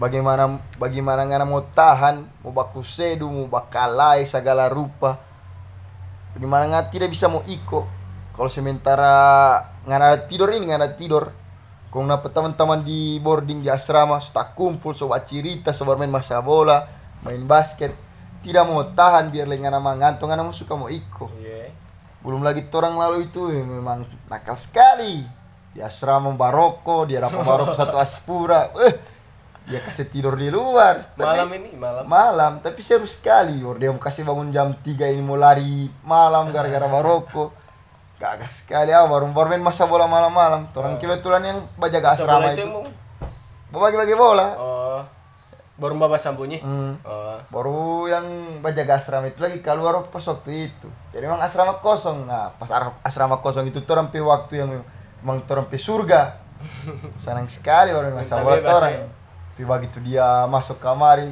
Bagaimana 0.00 0.64
bagaimana 0.80 1.28
ngana 1.28 1.44
mau 1.44 1.60
tahan 1.60 2.24
mau 2.40 2.56
baku 2.56 2.80
sedu 2.80 3.28
mau 3.28 3.52
bakalai 3.52 4.24
segala 4.24 4.72
rupa. 4.72 5.20
Bagaimana 6.32 6.64
ngana 6.64 6.88
tidak 6.88 7.12
bisa 7.12 7.28
mau 7.28 7.44
iko. 7.44 7.84
Kalau 8.32 8.48
sementara 8.48 9.60
ngana 9.84 10.24
tidur 10.24 10.48
ini 10.56 10.72
ngana 10.72 10.96
tidur. 10.96 11.36
Kung 11.92 12.10
napa 12.10 12.32
teman-teman 12.32 12.82
di 12.82 13.22
boarding 13.22 13.62
di 13.62 13.70
asrama 13.70 14.18
sudah 14.18 14.50
kumpul 14.56 14.98
sobat 14.98 15.30
cerita 15.30 15.70
sobat 15.70 15.94
main 15.94 16.10
masa 16.10 16.42
bola 16.42 16.90
main 17.22 17.38
basket 17.46 17.94
tidak 18.44 18.68
mau 18.68 18.84
tahan 18.84 19.32
biar 19.32 19.48
ngana 19.48 19.80
mangantung 19.80 20.28
ngana 20.28 20.44
mau 20.44 20.52
suka 20.52 20.76
mau 20.76 20.92
iko 20.92 21.32
iya. 21.40 21.72
Belum 22.24 22.40
lagi 22.40 22.64
orang 22.72 22.96
lalu 22.96 23.28
itu 23.28 23.52
eh, 23.52 23.60
memang 23.60 24.08
nakal 24.32 24.56
sekali. 24.56 25.20
Di 25.76 25.84
asrama 25.84 26.32
baroko 26.32 27.04
dia 27.04 27.20
dapat 27.20 27.44
baroko 27.52 27.76
satu 27.76 28.00
aspura. 28.00 28.72
Eh 28.80 28.96
dia 29.68 29.84
kasih 29.84 30.08
tidur 30.08 30.32
di 30.32 30.48
luar. 30.48 31.04
Tapi- 31.04 31.20
malam 31.20 31.48
ini 31.52 31.76
malam. 31.76 32.04
malam 32.08 32.52
tapi 32.64 32.80
seru 32.80 33.04
sekali. 33.04 33.60
Or 33.60 33.76
dia 33.76 33.92
mau 33.92 34.00
kasih 34.00 34.24
bangun 34.24 34.48
jam 34.48 34.72
3 34.72 35.12
ini 35.12 35.20
mau 35.20 35.36
lari 35.36 35.92
malam 36.00 36.48
gara-gara 36.48 36.88
baroko. 36.96 37.52
Gagah 38.16 38.48
sekali. 38.48 38.88
Ah 38.88 39.04
baru 39.04 39.28
baru 39.28 39.52
main 39.52 39.60
masa 39.60 39.84
bola 39.84 40.08
malam-malam. 40.08 40.64
Orang 40.72 40.96
kebetulan 40.96 41.44
yang 41.44 41.58
bajaga 41.76 42.16
Sebelah 42.16 42.40
asrama 42.40 42.56
itu 42.56 42.64
itu. 42.64 42.80
bagi-bagi 43.68 44.16
bola. 44.16 44.48
Oh 44.56 44.73
baru 45.74 45.98
bawa 45.98 46.14
sambunyi 46.18 46.62
Hmm. 46.62 46.94
oh. 47.02 47.38
Baru 47.50 48.06
yang 48.06 48.24
bajaga 48.62 48.98
asrama 49.02 49.26
itu 49.26 49.42
lagi 49.42 49.58
keluar 49.58 50.06
pas 50.06 50.22
waktu 50.22 50.70
itu. 50.70 50.88
Jadi 51.10 51.26
memang 51.26 51.42
asrama 51.42 51.82
kosong. 51.82 52.30
Nah 52.30 52.54
pas 52.54 52.70
asrama 53.02 53.42
kosong 53.42 53.66
itu 53.66 53.82
pe 53.82 54.20
waktu 54.22 54.62
yang 54.62 54.70
memang 55.22 55.42
pe 55.42 55.78
surga. 55.78 56.38
Senang 57.22 57.50
sekali 57.50 57.90
orang 57.90 58.14
masa 58.14 58.38
orang. 58.40 58.62
ya. 58.62 59.06
tapi 59.54 59.62
begitu 59.66 59.98
dia 60.02 60.46
masuk 60.46 60.78
kamari. 60.78 61.30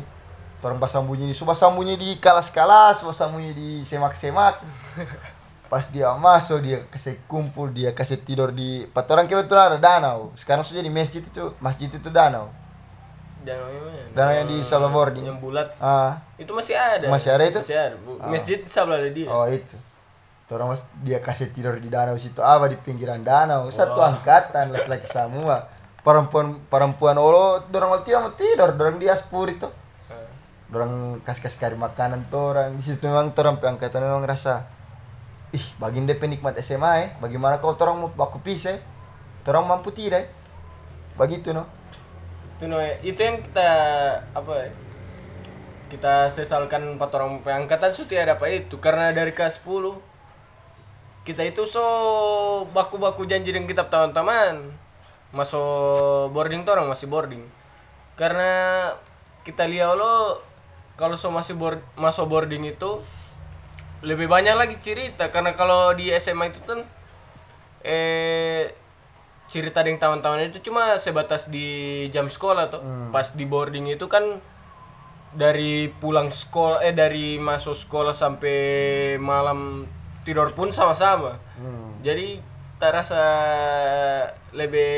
Orang 0.63 0.79
pas 0.79 0.91
sambunyi 0.91 1.27
di 1.27 1.35
subah 1.35 1.59
sambunyi 1.59 1.99
di 1.99 2.11
kalas-kalas 2.23 3.03
pas 3.03 3.15
sambunyi 3.15 3.51
di 3.55 3.71
semak-semak. 3.87 4.63
Pas 5.73 5.89
dia 5.89 6.13
masuk 6.21 6.61
dia 6.61 6.85
kasih 6.93 7.17
kumpul 7.25 7.73
dia 7.73 7.97
kasih 7.97 8.21
tidur 8.21 8.53
di 8.53 8.85
pat 8.93 9.09
orang 9.09 9.25
kebetulan 9.25 9.73
ada 9.73 9.81
danau. 9.81 10.29
Sekarang 10.37 10.61
sudah 10.61 10.85
di 10.85 10.93
masjid 10.93 11.25
itu 11.25 11.49
masjid 11.65 11.89
itu 11.89 12.13
danau 12.13 12.53
danau 13.43 13.69
yang? 13.69 13.85
Danau 14.13 14.33
yang 14.33 14.47
di 14.47 14.57
Solo 14.61 14.89
Boarding. 14.89 15.25
yang 15.25 15.39
bulat 15.39 15.69
ah 15.79 16.17
itu 16.37 16.51
masih 16.51 16.75
ada 16.75 17.07
Masih 17.07 17.31
ada 17.31 17.45
itu? 17.45 17.59
masih 17.59 17.77
ada 17.77 17.97
Bu- 17.99 18.19
masjid 18.25 18.59
sebelah 18.65 19.03
dia 19.09 19.27
Oh 19.27 19.47
itu. 19.47 19.77
Orang 20.53 20.69
mas 20.69 20.85
dia 21.01 21.17
kasih 21.17 21.49
tidur 21.49 21.73
di 21.75 21.89
danau 21.89 22.13
situ 22.15 22.37
apa 22.39 22.69
di 22.69 22.77
pinggiran 22.77 23.25
danau. 23.25 23.73
Satu 23.73 23.97
Oh. 23.97 24.05
angkatan 24.05 24.69
laki-laki 24.69 25.09
semua. 25.09 25.65
Perempuan 25.99 26.61
perempuan 26.69 27.17
olo 27.17 27.65
dorang 27.67 27.89
mau 27.89 28.03
tidur 28.03 28.21
mau 28.21 28.37
tidur, 28.37 28.69
dorang 28.71 29.01
di 29.01 29.09
aspur 29.09 29.49
itu. 29.49 29.65
Ah. 30.07 30.29
Dorang 30.69 31.25
kasih 31.25 31.41
kasih 31.41 31.57
kari 31.57 31.77
makanan 31.79 32.29
tuh 32.29 32.53
orang 32.53 32.77
di 32.77 32.85
situ 32.85 33.01
memang 33.01 33.33
orang 33.33 33.57
angkatan 33.57 34.05
memang 34.05 34.29
rasa 34.29 34.69
ih 35.53 35.65
bagin 35.77 36.05
DP 36.05 36.29
nikmat 36.29 36.57
SMA 36.59 36.93
eh 36.99 37.09
bagaimana 37.17 37.57
kalau 37.57 37.73
orang 37.75 37.97
mau 37.99 38.11
baku 38.11 38.37
pisah 38.39 38.77
orang 39.43 39.65
mampu 39.65 39.89
tidak 39.89 40.21
eh? 40.21 40.29
begitu 41.13 41.53
no 41.53 41.65
itu 42.63 42.71
no 42.71 42.79
itu 43.03 43.19
yang 43.19 43.43
kita 43.43 43.71
apa 44.39 44.53
ya, 44.55 44.71
kita 45.91 46.31
sesalkan 46.31 46.95
empat 46.95 47.11
orang 47.19 47.43
pengangkatan 47.43 47.91
su 47.91 48.07
tidak 48.07 48.39
apa 48.39 48.47
itu. 48.55 48.79
Karena 48.79 49.11
dari 49.11 49.35
kelas 49.35 49.59
10 49.67 49.99
kita 51.27 51.43
itu 51.43 51.67
so 51.67 51.83
baku-baku 52.71 53.27
janji 53.27 53.51
dengan 53.51 53.67
kita 53.67 53.91
teman-teman 53.91 54.79
masuk 55.35 56.31
boarding 56.31 56.63
orang 56.63 56.87
masih 56.87 57.11
boarding. 57.11 57.43
Karena 58.15 58.95
kita 59.43 59.67
lihat 59.67 59.99
lo 59.99 60.39
kalau 60.95 61.19
so 61.19 61.35
masih 61.35 61.59
board, 61.59 61.83
masuk 61.99 62.31
boarding 62.31 62.63
itu 62.63 63.03
lebih 64.07 64.31
banyak 64.31 64.55
lagi 64.55 64.79
cerita. 64.79 65.35
Karena 65.35 65.51
kalau 65.59 65.99
di 65.99 66.15
SMA 66.15 66.55
itu 66.55 66.63
kan 66.63 66.87
eh 67.83 68.71
cerita 69.53 69.85
dengan 69.85 70.01
tahun-tahun 70.01 70.49
itu 70.49 70.65
cuma 70.65 70.97
sebatas 70.97 71.47
di 71.47 71.69
jam 72.09 72.25
sekolah 72.27 72.73
tuh 72.73 72.81
pas 73.13 73.29
di 73.31 73.45
boarding 73.45 73.93
itu 73.93 74.09
kan 74.09 74.41
dari 75.31 75.93
pulang 75.93 76.29
sekolah 76.29 76.81
eh 76.81 76.93
dari 76.93 77.37
masuk 77.37 77.77
sekolah 77.77 78.13
sampai 78.13 78.57
malam 79.17 79.85
tidur 80.23 80.49
pun 80.53 80.73
sama-sama 80.73 81.37
jadi 82.01 82.41
tak 82.77 82.93
rasa 82.95 83.23
lebih 84.51 84.91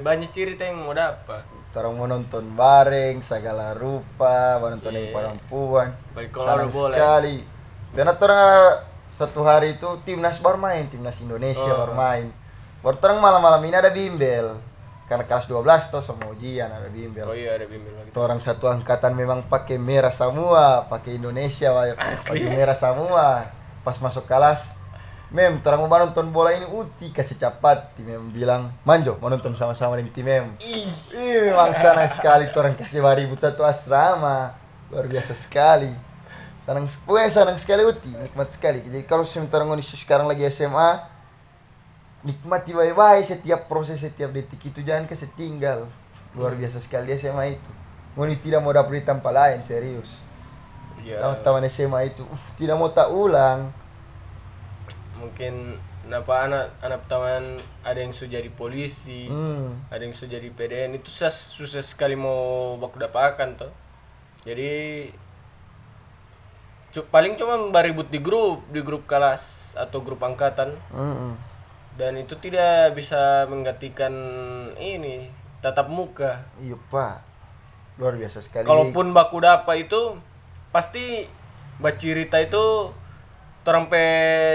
banyak 0.00 0.28
cerita 0.28 0.62
yang 0.62 0.80
mau 0.80 0.92
dapat 0.92 1.42
Orang 1.74 1.98
mau 1.98 2.06
nonton 2.06 2.54
bareng 2.54 3.18
segala 3.18 3.74
rupa, 3.74 4.62
mau 4.62 4.70
nonton 4.70 4.94
yang 4.94 5.10
Iya. 5.10 5.14
perempuan. 5.18 5.90
Kalau 6.30 6.70
boleh. 6.70 6.94
sekali. 6.94 7.36
Karena 7.90 8.14
orang 8.14 8.78
satu 9.10 9.42
hari 9.42 9.74
itu 9.74 9.90
timnas 10.06 10.38
baru 10.38 10.54
main, 10.54 10.86
timnas 10.86 11.18
Indonesia 11.18 11.66
Oh. 11.66 11.82
baru 11.82 11.98
main. 11.98 12.30
Baru 12.84 13.00
orang 13.00 13.16
malam-malam 13.24 13.64
ini 13.64 13.72
ada 13.80 13.88
bimbel. 13.88 14.60
Karena 15.08 15.24
kelas 15.24 15.48
12 15.48 15.88
tuh 15.88 16.04
sama 16.04 16.28
ujian 16.32 16.68
ada 16.68 16.88
bimbel. 16.92 17.24
oh 17.28 17.36
iya 17.36 17.56
ada 17.56 17.64
bimbel 17.64 17.92
lagi 17.92 18.12
Itu 18.12 18.20
orang 18.20 18.40
satu 18.44 18.68
angkatan 18.68 19.16
memang 19.16 19.48
pakai 19.48 19.80
merah 19.80 20.12
semua, 20.12 20.84
pakai 20.88 21.16
Indonesia, 21.16 21.72
Wak. 21.72 21.96
pakai 22.28 22.48
merah 22.52 22.76
semua. 22.76 23.48
Pas 23.84 23.96
masuk 24.00 24.28
kelas, 24.28 24.84
Mem, 25.32 25.64
terang 25.64 25.80
mau 25.88 25.96
nonton 25.96 26.28
bola 26.28 26.52
ini 26.52 26.68
uti 26.68 27.08
kasih 27.08 27.40
cepat. 27.40 27.96
Tim 27.96 28.04
Mem 28.04 28.28
bilang, 28.36 28.68
Manjo, 28.84 29.16
mau 29.16 29.32
nonton 29.32 29.56
sama-sama 29.56 29.96
dengan 29.96 30.12
tim 30.12 30.28
Mem. 30.28 30.52
ih 30.60 31.40
memang 31.48 31.72
senang 31.72 32.08
sekali 32.12 32.52
tuh 32.52 32.60
orang 32.60 32.76
kasih 32.76 33.00
ribut 33.00 33.40
satu 33.40 33.64
asrama. 33.64 34.52
Luar 34.92 35.08
biasa 35.08 35.32
sekali. 35.32 35.88
Senang, 36.68 36.84
pokoknya 37.08 37.32
senang 37.32 37.56
sekali 37.56 37.80
uti, 37.84 38.12
nikmat 38.12 38.52
sekali. 38.52 38.84
Jadi 38.84 39.08
kalau 39.08 39.24
sementara 39.24 39.64
ngoni 39.64 39.80
sekarang 39.80 40.28
lagi 40.28 40.44
SMA, 40.52 41.13
nikmati 42.24 42.72
baik-baik 42.72 43.22
setiap 43.22 43.60
proses, 43.64 44.00
setiap 44.00 44.32
detik 44.32 44.58
itu 44.64 44.80
jangan 44.80 45.04
kasih 45.04 45.28
tinggal. 45.32 45.84
Luar 46.32 46.52
biasa 46.52 46.80
sekali 46.80 47.12
SMA 47.12 47.54
itu. 47.54 47.70
Ngoni 48.14 48.34
tidak 48.36 48.58
mau 48.58 48.70
dapat 48.70 48.98
di 48.98 49.04
tempat 49.04 49.30
lain, 49.30 49.60
serius. 49.60 50.24
ya 51.00 51.20
Teman-teman 51.20 51.68
SMA 51.68 52.00
itu, 52.08 52.24
uff, 52.24 52.56
tidak 52.56 52.74
mau 52.74 52.88
tak 52.88 53.08
ulang. 53.08 53.68
mungkin 55.14 55.78
kenapa 56.04 56.44
anak 56.44 56.66
anak 56.80 57.00
teman 57.06 57.56
ada 57.80 57.96
yang 57.96 58.12
sudah 58.12 58.36
jadi 58.36 58.50
polisi 58.50 59.24
Hmm. 59.24 59.72
ada 59.88 60.04
yang 60.04 60.12
sudah 60.12 60.36
jadi 60.36 60.52
PDN 60.52 61.00
itu 61.00 61.08
susah 61.08 61.32
susah 61.32 61.80
sekali 61.80 62.12
mau 62.12 62.76
baku 62.76 63.00
dapatkan 63.00 63.56
tuh 63.56 63.72
jadi 64.44 65.08
paling 67.08 67.34
cuma 67.34 67.56
baribut 67.70 68.06
di 68.06 68.20
grup 68.20 68.62
di 68.68 68.78
grup 68.78 69.08
kelas 69.08 69.72
atau 69.74 69.98
grup 69.98 70.20
angkatan 70.20 70.76
Mm-mm. 70.92 71.34
Dan 71.94 72.18
itu 72.18 72.34
tidak 72.38 72.94
bisa 72.98 73.46
menggantikan 73.46 74.12
ini 74.78 75.30
tatap 75.62 75.86
muka. 75.88 76.42
Iya 76.58 76.74
pak, 76.90 77.22
luar 77.96 78.18
biasa 78.18 78.42
sekali. 78.42 78.66
kalaupun 78.66 79.14
baku 79.14 79.38
dapat 79.40 79.86
itu 79.86 80.18
pasti 80.74 81.30
cerita 81.98 82.42
itu 82.42 82.90
orang 83.64 83.88
pe 83.88 84.04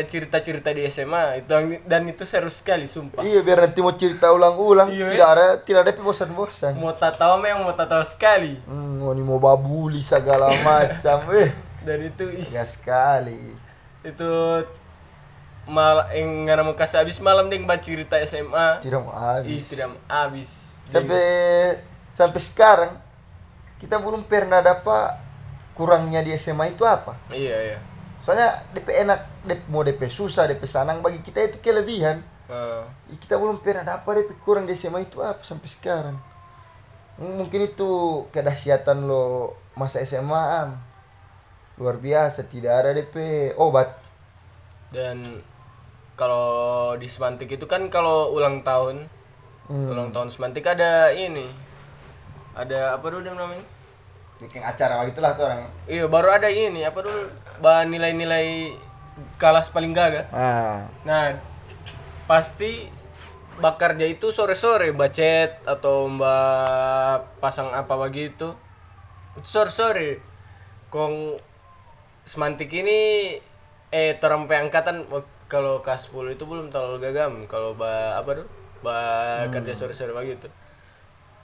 cerita-cerita 0.06 0.70
di 0.70 0.86
SMA 0.86 1.42
itu 1.42 1.50
dan 1.90 2.06
itu 2.06 2.24
seru 2.30 2.52
sekali 2.52 2.86
sumpah. 2.86 3.26
Iya 3.26 3.42
biar 3.42 3.66
nanti 3.66 3.82
mau 3.82 3.94
cerita 3.98 4.30
ulang-ulang. 4.30 4.94
Iya, 4.94 5.10
tidak 5.10 5.30
ada 5.34 5.48
tidak 5.66 5.82
ada 5.88 5.92
bosan-bosan. 6.06 6.78
mau 6.78 6.94
tahu 6.94 7.42
memang 7.42 7.66
mau 7.66 7.74
tak 7.74 7.90
tahu 7.90 8.06
sekali. 8.06 8.62
Hmm, 8.70 9.02
ini 9.02 9.24
mau 9.26 9.42
babuli 9.42 10.04
segala 10.06 10.54
macam, 10.68 11.26
eh, 11.34 11.50
dan 11.82 12.00
itu 12.06 12.30
is, 12.38 12.54
ya 12.54 12.62
sekali. 12.62 13.50
itu 14.00 14.32
mal 15.68 16.08
yang 16.14 16.48
nggak 16.48 16.64
mau 16.64 16.74
kasih 16.74 17.04
habis 17.04 17.20
malam 17.20 17.50
deh 17.50 17.60
baca 17.62 17.82
cerita 17.82 18.16
SMA 18.24 18.80
Tidak 18.80 19.00
mau 19.02 19.12
ih 19.12 19.20
habis. 19.20 19.64
tidak 19.68 19.88
habis 20.08 20.50
Sampai 20.86 21.24
sampai 22.10 22.42
sekarang 22.42 22.92
kita 23.78 24.02
belum 24.02 24.26
pernah 24.26 24.60
dapat 24.60 25.16
kurangnya 25.78 26.20
di 26.20 26.36
SMA 26.36 26.74
itu 26.74 26.84
apa. 26.84 27.16
iya 27.32 27.56
iya 27.72 27.80
Soalnya 28.20 28.52
DP 28.76 29.08
enak, 29.08 29.20
DP, 29.48 29.62
mau 29.72 29.80
DP 29.80 30.12
susah, 30.12 30.44
DP 30.46 30.68
sanang 30.68 31.00
bagi 31.00 31.24
kita 31.24 31.40
itu 31.40 31.58
kelebihan. 31.64 32.20
Eh, 32.52 32.84
Kita 33.16 33.40
belum 33.40 33.64
pernah 33.64 33.88
dapat 33.88 34.28
DP 34.28 34.36
kurang 34.44 34.68
di 34.68 34.76
SMA 34.76 35.08
itu 35.08 35.24
apa 35.24 35.40
sampai 35.40 35.70
sekarang. 35.72 36.18
Mungkin 37.16 37.72
itu 37.72 37.90
kedahsyatan 38.30 39.08
lo 39.08 39.56
masa 39.74 40.04
SMA. 40.04 40.44
Am. 40.60 40.76
Luar 41.80 41.96
biasa, 41.96 42.44
tidak 42.52 42.74
ada 42.76 42.92
DP 42.92 43.16
obat. 43.56 43.96
Dan 44.90 45.42
kalau 46.16 46.50
di 46.96 47.06
semantik 47.06 47.48
itu 47.50 47.64
kan 47.64 47.88
kalau 47.88 48.32
ulang 48.32 48.62
tahun 48.62 49.08
Hmm. 49.66 49.86
ulang 49.88 50.10
tahun 50.10 50.30
semantik 50.30 50.66
ada 50.66 51.14
ini 51.14 51.46
ada 52.52 52.98
apa 52.98 53.06
dulu 53.06 53.22
namanya 53.24 53.62
Bikin 54.40 54.60
acara 54.60 54.98
begitulah 55.00 55.32
tuh 55.32 55.46
orang. 55.46 55.62
iya 55.86 56.10
baru 56.10 56.32
ada 56.32 56.48
ini 56.48 56.82
apa 56.82 56.98
dulu 56.98 57.30
bahan 57.60 57.88
nilai-nilai 57.88 58.74
kelas 59.36 59.70
paling 59.70 59.92
gagah 59.92 60.26
Ah, 60.30 60.90
Nah, 61.04 61.38
pasti 62.26 62.90
bakarnya 63.60 64.08
itu 64.08 64.32
sore-sore 64.32 64.90
bacet 64.90 65.60
atau 65.64 66.08
mbak 66.08 67.38
pasang 67.38 67.70
apa 67.70 67.94
begitu. 68.00 68.56
Itu 69.36 69.46
sore-sore. 69.46 70.24
Kong 70.88 71.36
semantik 72.24 72.72
ini 72.72 73.36
eh 73.90 74.18
terempe 74.22 74.54
angkatan 74.54 75.10
kalau 75.50 75.82
kelas 75.82 76.14
10 76.14 76.38
itu 76.38 76.46
belum 76.46 76.70
terlalu 76.70 77.02
gagam 77.10 77.42
kalau 77.50 77.74
ba 77.74 78.22
apa 78.22 78.46
tuh? 78.46 78.48
Ba 78.86 78.98
kerja 79.50 79.74
sore-sore 79.74 80.14
begitu. 80.14 80.48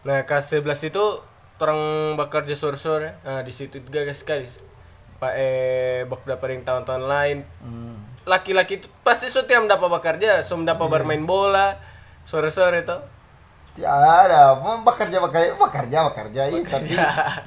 Nah, 0.05 0.23
kelas 0.23 0.53
11 0.53 0.93
itu 0.93 1.03
orang 1.57 2.13
bekerja 2.13 2.53
sore-sore. 2.53 3.17
Nah, 3.25 3.41
di 3.41 3.49
situ 3.49 3.81
gagah 3.81 4.13
sekali. 4.13 4.45
Pak 5.17 5.33
eh 5.33 6.05
bak 6.05 6.27
dapat 6.27 6.59
yang 6.59 6.67
tahun-tahun 6.67 7.07
lain 7.07 7.37
hmm. 7.63 8.27
laki-laki 8.27 8.83
itu 8.83 8.91
pasti 8.99 9.31
so 9.31 9.47
tiap 9.47 9.63
dapat 9.63 9.87
bekerja, 9.87 10.43
so 10.43 10.59
dapat 10.59 10.91
bermain 10.91 11.23
bola 11.23 11.79
sore-sore 12.27 12.83
tuh. 12.83 12.99
Tidak 13.75 13.91
ada, 13.91 14.55
bekerja 14.83 15.19
bekerja 15.19 15.51
bekerja 15.55 15.97
bekerja 16.11 16.41
iya, 16.47 16.63
tapi 16.63 16.95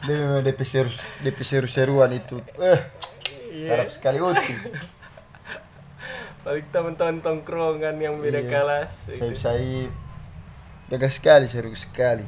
DP 0.04 0.40
DP 0.48 0.60
seru 0.64 0.92
DP 1.24 1.38
seru-seruan 1.40 2.12
itu. 2.12 2.40
Eh, 2.60 2.80
sarap 3.66 3.88
sekali 3.88 4.18
uti. 4.20 4.54
Paling 6.44 6.66
teman-teman 6.72 7.18
tongkrongan 7.20 7.96
yang 8.00 8.16
beda 8.18 8.40
Iya. 8.40 8.48
kelas. 8.48 9.12
Saib 9.12 9.36
saib. 9.36 9.90
Gagah 10.88 11.12
sekali, 11.12 11.44
seru 11.44 11.74
sekali. 11.76 12.24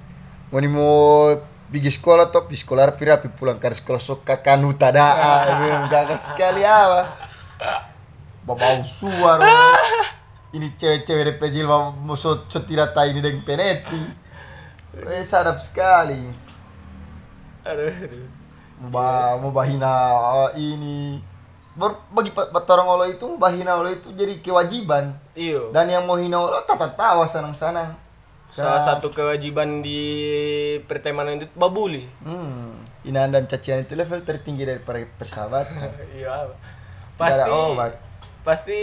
Mau 0.53 0.61
mau 0.69 1.33
pergi 1.71 1.91
sekolah 1.95 2.35
top 2.35 2.51
di 2.51 2.59
sekolah 2.59 2.91
rapi 2.91 3.05
rapi 3.07 3.29
pulang 3.31 3.63
ke 3.63 3.71
sekolah 3.71 4.03
sok 4.03 4.27
kakanu 4.27 4.75
tada 4.75 5.47
memang 5.63 5.87
gagah 5.95 6.19
sekali 6.19 6.67
apa 6.67 7.31
babau 8.43 8.83
suara 8.83 9.79
ini 10.51 10.75
cewek-cewek 10.75 11.23
dari 11.23 11.35
pejil 11.39 11.71
mau 11.71 11.95
mau 11.95 12.19
so, 12.19 12.43
so 12.51 12.67
tidak 12.67 12.91
tahu 12.91 13.15
ini 13.15 13.23
dengan 13.23 13.47
peneti 13.47 14.03
eh 14.99 15.23
sadap 15.23 15.63
sekali 15.63 16.19
Aduh, 17.63 17.87
aduh. 17.87 18.40
Mau 18.81 18.89
ba 18.91 19.07
mau 19.37 19.53
bahina 19.53 19.87
ah, 19.87 20.51
ini 20.53 21.21
Ber- 21.71 22.03
bagi 22.11 22.33
orang 22.67 22.89
olo 22.89 23.05
itu 23.07 23.37
bahina 23.37 23.77
olo 23.77 23.89
itu 23.89 24.11
jadi 24.11 24.41
kewajiban 24.41 25.15
Iyo. 25.33 25.71
dan 25.71 25.87
yang 25.87 26.03
mau 26.03 26.17
hina 26.17 26.37
olo 26.37 26.59
tata 26.65 26.89
tawa 26.91 27.25
sanang-sanang 27.25 27.95
Salah 28.51 28.83
satu 28.83 29.15
kewajiban 29.15 29.79
di 29.79 30.03
pertemanan 30.83 31.39
itu 31.39 31.47
babuli. 31.55 32.03
hmm, 32.21 33.07
inaan 33.07 33.31
dan 33.31 33.47
cacian 33.47 33.79
itu 33.79 33.95
level 33.95 34.27
tertinggi 34.27 34.67
dari 34.67 34.83
per- 34.83 35.15
persahabatan 35.15 35.87
Iya. 36.19 36.51
Pasti 37.15 37.47
obat. 37.47 37.95
pasti 38.43 38.81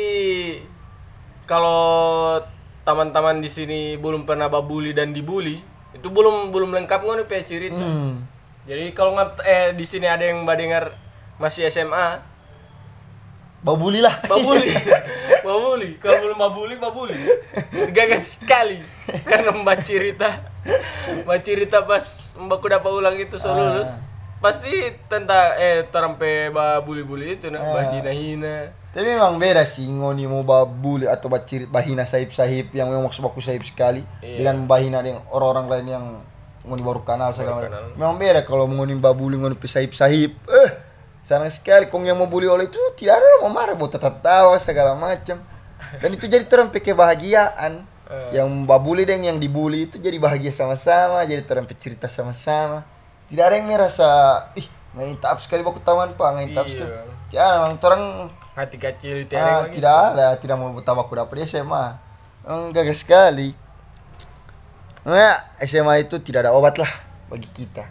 kalau 1.43 2.39
teman-teman 2.83 3.41
di 3.41 3.49
sini 3.49 3.79
belum 3.95 4.23
pernah 4.23 4.47
babuli 4.47 4.95
dan 4.95 5.11
dibully, 5.11 5.59
itu 5.91 6.07
belum 6.07 6.55
belum 6.55 6.71
lengkap 6.71 7.03
ngono 7.03 7.27
pe 7.27 7.43
cerita. 7.43 7.75
hmm. 7.75 8.36
Jadi 8.67 8.91
kalau 8.91 9.15
nggak 9.15 9.29
eh 9.41 9.71
di 9.71 9.83
sini 9.83 10.05
ada 10.05 10.21
yang 10.21 10.43
dengar 10.43 10.91
masih 11.37 11.65
SMA, 11.67 12.19
babuli 13.57 13.99
lah 13.99 14.11
babuli, 14.23 14.69
babuli. 15.47 15.89
Kalau 15.97 16.17
belum 16.21 16.37
babuli, 16.37 16.75
babuli. 16.75 17.15
Gagal 17.89 18.21
sekali 18.23 18.79
karena 19.23 19.55
mbak 19.55 19.79
cerita, 19.81 20.29
mbak 21.23 21.39
cerita 21.41 21.81
pas 21.81 22.03
mbakku 22.35 22.67
dapat 22.67 22.91
ulang 22.91 23.15
itu 23.15 23.35
so 23.35 23.49
lulus. 23.49 24.03
pasti 24.37 24.69
tentang 25.09 25.57
eh 25.57 25.81
terampe 25.89 26.53
bah 26.53 26.77
bully-bully 26.79 27.41
itu 27.41 27.49
nah, 27.49 27.57
bah 27.73 27.81
Ah. 27.81 27.89
hina-hina. 27.89 28.69
Tapi 28.93 29.17
memang 29.17 29.37
beda 29.37 29.63
sih 29.63 29.89
ngoni 29.89 30.25
mau 30.25 30.43
babuli 30.43 31.09
atau 31.09 31.25
baciri 31.25 31.65
bahina 31.65 32.05
sahib-sahib 32.05 32.69
yang 32.69 32.85
memang 32.85 33.09
maksud 33.09 33.25
baku 33.25 33.41
sahib 33.41 33.65
sekali 33.65 34.05
Iya. 34.21 34.37
dengan 34.45 34.69
bahina 34.69 35.01
dengan 35.01 35.25
orang-orang 35.29 35.65
lain 35.71 35.87
yang 35.89 36.05
ngoni 36.67 36.83
baru 36.83 37.01
kenal 37.01 37.31
segala 37.31 37.63
macam. 37.63 37.95
Memang 37.95 38.15
beda 38.19 38.43
kalau 38.43 38.67
ngoni 38.67 38.93
babuli 38.99 39.39
ngoni 39.39 39.55
sahib-sahib. 39.55 40.35
Eh, 40.35 40.69
senang 41.23 41.47
sekali 41.47 41.87
kong 41.87 42.03
yang 42.05 42.19
mau 42.19 42.27
bully 42.27 42.45
oleh 42.45 42.67
itu 42.67 42.79
tidak 42.99 43.17
ada 43.17 43.27
mau 43.41 43.51
marah, 43.51 43.73
mau 43.73 43.87
tetap 43.87 44.19
tawa 44.19 44.59
segala 44.59 44.93
macam. 44.93 45.39
Dan 46.03 46.09
itu 46.13 46.27
jadi 46.27 46.43
terang 46.43 46.67
kebahagiaan. 46.67 47.87
Eh. 48.07 48.39
Yang 48.39 48.49
babuli 48.67 49.03
dan 49.03 49.23
yang 49.23 49.39
dibully 49.39 49.87
itu 49.87 49.99
jadi 49.99 50.15
bahagia 50.19 50.51
sama-sama, 50.51 51.23
jadi 51.23 51.43
terang 51.43 51.67
cerita 51.79 52.07
sama-sama. 52.07 52.83
Tidak 53.27 53.43
ada 53.43 53.55
yang 53.59 53.67
merasa 53.67 54.07
ih 54.55 54.67
ngintap 54.95 55.43
sekali 55.43 55.61
baku 55.61 55.83
taman 55.83 56.15
pak 56.15 56.29
ngintap 56.39 56.65
Iya. 56.67 56.71
sekali. 56.73 56.91
Ya, 57.27 57.47
memang 57.59 57.75
orang 57.83 58.03
Hati 58.57 58.79
kecil 58.81 59.27
itu 59.27 59.35
Ah, 59.37 59.67
tidak 59.69 59.93
ada, 59.93 60.33
tidak 60.39 60.55
mau 60.57 60.71
tahu 60.81 60.97
aku 60.97 61.13
dapat 61.13 61.35
di 61.37 61.43
SMA. 61.45 61.99
Emang 62.47 62.71
gagal 62.73 63.03
sekali. 63.03 63.51
Nah, 65.07 65.39
SMA 65.63 66.03
itu 66.03 66.19
tidak 66.19 66.43
ada 66.43 66.51
obat 66.51 66.75
lah 66.75 66.91
bagi 67.31 67.47
kita. 67.55 67.87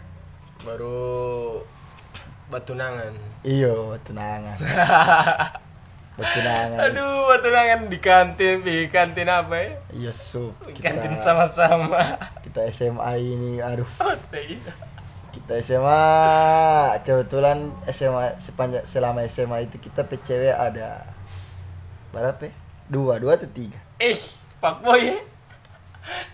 Baru 0.61 1.57
batunangan. 2.53 3.09
Iyo, 3.41 3.97
tunangan. 4.05 4.53
Betunangan. 6.17 6.77
Aduh, 6.81 7.29
batunangan 7.29 7.89
di 7.89 7.97
kantin, 7.97 8.61
di 8.61 8.85
kantin 8.89 9.29
apa 9.29 9.53
ya? 9.57 9.69
Iya, 9.93 10.11
sup. 10.13 10.53
Di 10.65 10.77
Kita, 10.77 10.93
kantin 10.93 11.13
sama-sama. 11.17 12.17
kita 12.45 12.65
SMA 12.69 13.11
ini, 13.17 13.61
aduh. 13.61 13.85
Oh, 14.01 14.13
tai. 14.33 14.57
Kita 15.29 15.53
SMA, 15.61 16.01
kebetulan 17.01 17.69
SMA 17.89 18.33
sepanjang 18.41 18.81
selama 18.85 19.21
SMA 19.29 19.69
itu 19.69 19.77
kita 19.77 20.05
PCW 20.05 20.53
ada 20.53 21.05
berapa? 22.09 22.49
ya? 22.49 22.53
Dua, 22.89 23.21
dua 23.21 23.37
atau 23.37 23.49
tiga? 23.49 23.77
Eh, 24.01 24.17
Pak 24.57 24.81
Boy 24.81 25.13
ya? 25.13 25.17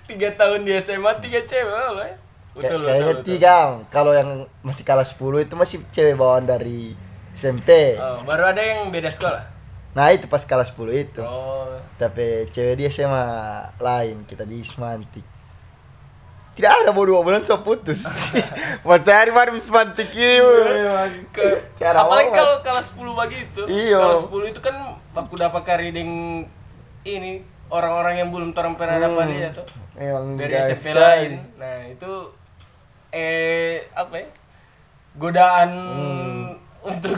Tiga 0.10 0.30
tahun 0.36 0.68
di 0.68 0.72
SMA, 0.78 1.12
tiga 1.24 1.42
cewek 1.44 1.72
apa 1.72 2.04
ya? 2.06 2.16
Betul, 2.54 2.86
kayaknya 2.86 3.16
betul, 3.18 3.26
tiga. 3.26 3.56
Kalau 3.90 4.14
yang 4.14 4.46
masih 4.62 4.84
kelas 4.86 5.18
10 5.18 5.46
itu 5.50 5.54
masih 5.58 5.78
cewek 5.90 6.14
bawaan 6.14 6.46
dari 6.46 6.94
SMP. 7.34 7.98
Oh, 7.98 8.22
baru 8.30 8.54
ada 8.54 8.62
yang 8.62 8.94
beda 8.94 9.10
sekolah? 9.10 9.42
Nah, 9.98 10.14
itu 10.14 10.30
pas 10.30 10.42
kelas 10.46 10.70
10 10.74 10.94
itu. 10.94 11.22
Oh, 11.26 11.70
Tapi 11.98 12.50
cewek 12.54 12.78
dia 12.78 12.90
SMA 12.94 13.26
lain, 13.82 14.22
kita 14.30 14.46
di 14.46 14.62
Semantik. 14.62 15.26
Tidak 16.54 16.70
ada 16.70 16.94
mau 16.94 17.02
dua 17.02 17.26
bulan 17.26 17.42
so 17.42 17.58
putus. 17.66 18.06
Masa 18.86 19.26
hari 19.26 19.34
baru 19.34 19.58
Semantik 19.58 20.14
ini. 20.14 20.38
ke, 21.34 21.74
cara 21.82 22.06
apalagi 22.06 22.30
kalau 22.30 22.62
kelas 22.62 22.94
10 22.94 23.18
bagi 23.18 23.38
itu. 23.42 23.62
Iya. 23.66 23.98
Kelas 23.98 24.30
10 24.30 24.54
itu 24.54 24.62
kan 24.62 24.76
aku 25.18 25.34
dapat 25.34 25.66
kariding 25.66 26.46
ini 27.02 27.42
orang-orang 27.74 28.22
yang 28.22 28.30
belum 28.30 28.54
pernah 28.54 28.78
Hmm. 28.96 29.06
dapat 29.10 29.26
dia 29.28 29.50
tuh. 29.50 29.66
Memang 29.94 30.38
Dari 30.38 30.54
guys, 30.54 30.70
SMP 30.72 30.94
lain. 30.94 31.32
Nah, 31.58 31.90
itu 31.90 32.12
eh 33.10 33.90
apa 33.92 34.14
ya? 34.16 34.28
Godaan 35.14 35.70
Hmm. 35.74 36.46
untuk 36.84 37.18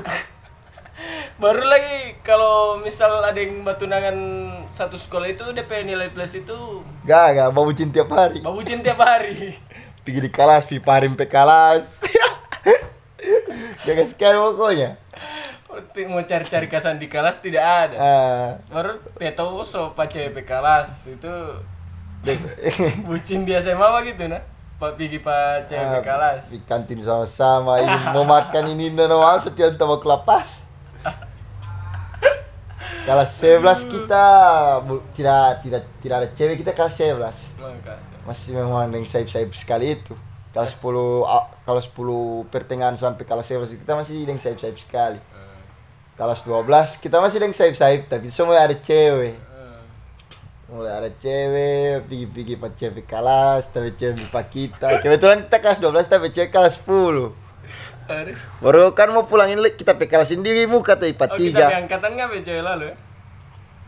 baru 1.44 1.60
lagi 1.62 2.16
kalau 2.22 2.80
misal 2.80 3.20
ada 3.22 3.36
yang 3.36 3.62
batunangan 3.62 4.16
satu 4.70 4.96
sekolah 4.96 5.28
itu 5.30 5.44
DP 5.52 5.84
nilai 5.84 6.08
plus 6.10 6.34
itu 6.34 6.56
Gak, 7.04 7.36
gak, 7.36 7.50
mau 7.52 7.64
bucin 7.64 7.92
tiap 7.92 8.08
hari. 8.10 8.40
babucin 8.40 8.80
tiap 8.80 8.98
hari. 8.98 9.56
Pergi 10.04 10.20
di 10.22 10.30
kelas, 10.30 10.66
piparin 10.66 11.14
pe 11.14 11.26
kelas. 11.26 12.06
Jaga 13.86 14.04
sekali 14.04 14.36
pokoknya. 14.36 14.98
Mau 16.10 16.22
cari-cari 16.24 16.68
kasan 16.68 17.00
di 17.00 17.08
kelas 17.08 17.40
tidak 17.40 17.64
ada. 17.64 17.98
Ah, 17.98 18.48
Baru 18.72 19.64
so 19.64 19.96
pace 19.96 20.32
kelas 20.46 21.10
itu 21.10 21.34
bucin 23.08 23.46
di 23.46 23.54
SMA 23.54 23.86
apa 23.86 24.02
gitu 24.06 24.26
nah. 24.26 24.42
Pak 24.76 25.00
pergi 25.00 25.24
pak 25.24 25.72
cewek 25.72 25.88
pe 25.88 25.88
ah, 25.88 26.04
kelas. 26.04 26.52
di 26.52 26.60
kantin 26.68 27.00
sama-sama 27.00 27.80
ini 27.80 27.96
mau 28.12 28.28
makan 28.28 28.76
ini 28.76 28.92
dan 28.92 29.08
mau 29.08 29.40
setiap 29.40 29.72
tamu 29.80 30.04
kelapas. 30.04 30.76
Kelas 33.06 33.38
11 33.38 33.86
kita 33.86 34.26
bu- 34.82 35.06
tidak 35.14 35.62
tidak 35.62 35.82
tidak 36.02 36.16
ada 36.20 36.30
cewek 36.34 36.56
kita 36.60 36.72
kelas 36.74 36.98
11. 36.98 37.62
Makasih. 37.62 38.16
Masih 38.26 38.52
memang 38.58 38.90
yang 38.90 39.06
saib-saib 39.06 39.54
sekali 39.54 39.96
itu. 39.96 40.18
Kelas 40.52 40.82
10 40.82 41.24
ah, 41.24 41.46
kelas 41.64 41.94
10 41.94 42.50
pertengahan 42.50 42.98
sampai 42.98 43.24
kelas 43.24 43.48
11 43.48 43.80
kita 43.80 43.94
masih 43.94 44.26
yang 44.26 44.42
saib-saib 44.42 44.76
sekali. 44.76 45.22
Kelas 46.16 46.48
12 46.48 47.04
kita 47.04 47.20
masih 47.20 47.44
yang 47.44 47.52
saib-saib 47.52 48.08
tapi 48.08 48.32
semua 48.32 48.56
ada 48.56 48.72
cewek. 48.72 49.36
Mulai 50.66 50.92
ada 50.98 51.12
cewek, 51.12 52.10
pergi-pergi 52.10 52.54
pak 52.58 52.72
cewek 52.74 53.06
kelas, 53.06 53.70
tapi 53.70 53.94
cewek 53.94 54.32
pak 54.32 54.46
kita. 54.50 55.04
Kebetulan 55.04 55.46
kita 55.46 55.58
kelas 55.60 55.80
12 55.84 56.08
tapi 56.08 56.32
cewek 56.32 56.50
kelas 56.50 56.80
10. 56.82 57.36
Aduh. 58.06 58.38
Baru 58.64 58.84
kan 58.96 59.12
mau 59.12 59.28
pulangin 59.28 59.60
kita 59.76 59.94
kelas 59.98 60.32
sendiri 60.32 60.66
muka 60.66 60.96
tuh 60.96 61.10
IPA 61.10 61.26
Oh, 61.26 61.38
kita 61.38 61.66
3. 61.70 61.82
angkatan 61.86 62.10
nggak 62.16 62.28
cewek 62.42 62.64
lalu 62.64 62.84
ya? 62.90 62.96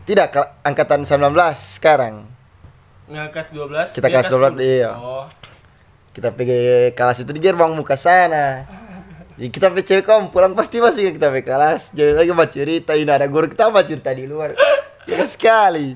Tidak, 0.04 0.26
ka- 0.32 0.52
angkatan 0.64 1.04
19 1.04 1.56
sekarang. 1.80 2.14
Nggak 3.08 3.28
kelas 3.32 3.48
12. 3.56 3.88
Kita 3.96 4.08
kelas 4.12 4.28
12, 4.28 4.52
10. 4.56 4.60
iya. 4.60 4.90
Oh. 4.96 5.26
Kita 6.12 6.34
pergi 6.34 6.92
kelas 6.92 7.24
itu 7.24 7.30
di 7.32 7.40
gerbang 7.40 7.72
muka 7.72 7.96
sana. 7.96 8.66
Jadi 9.38 9.54
kita 9.54 9.70
pe 9.70 9.86
cewek 9.86 10.02
kamu 10.02 10.34
pulang 10.34 10.58
pasti 10.58 10.82
masih 10.82 11.14
kita 11.14 11.30
pe 11.30 11.46
kelas. 11.46 11.94
Jadi 11.94 12.10
lagi 12.10 12.34
mau 12.34 12.50
cerita 12.50 12.98
ini 12.98 13.06
ada 13.06 13.30
guru 13.30 13.46
kita 13.46 13.70
mau 13.70 13.86
cerita 13.86 14.10
di 14.10 14.26
luar. 14.26 14.58
Ya 15.06 15.22
sekali. 15.30 15.94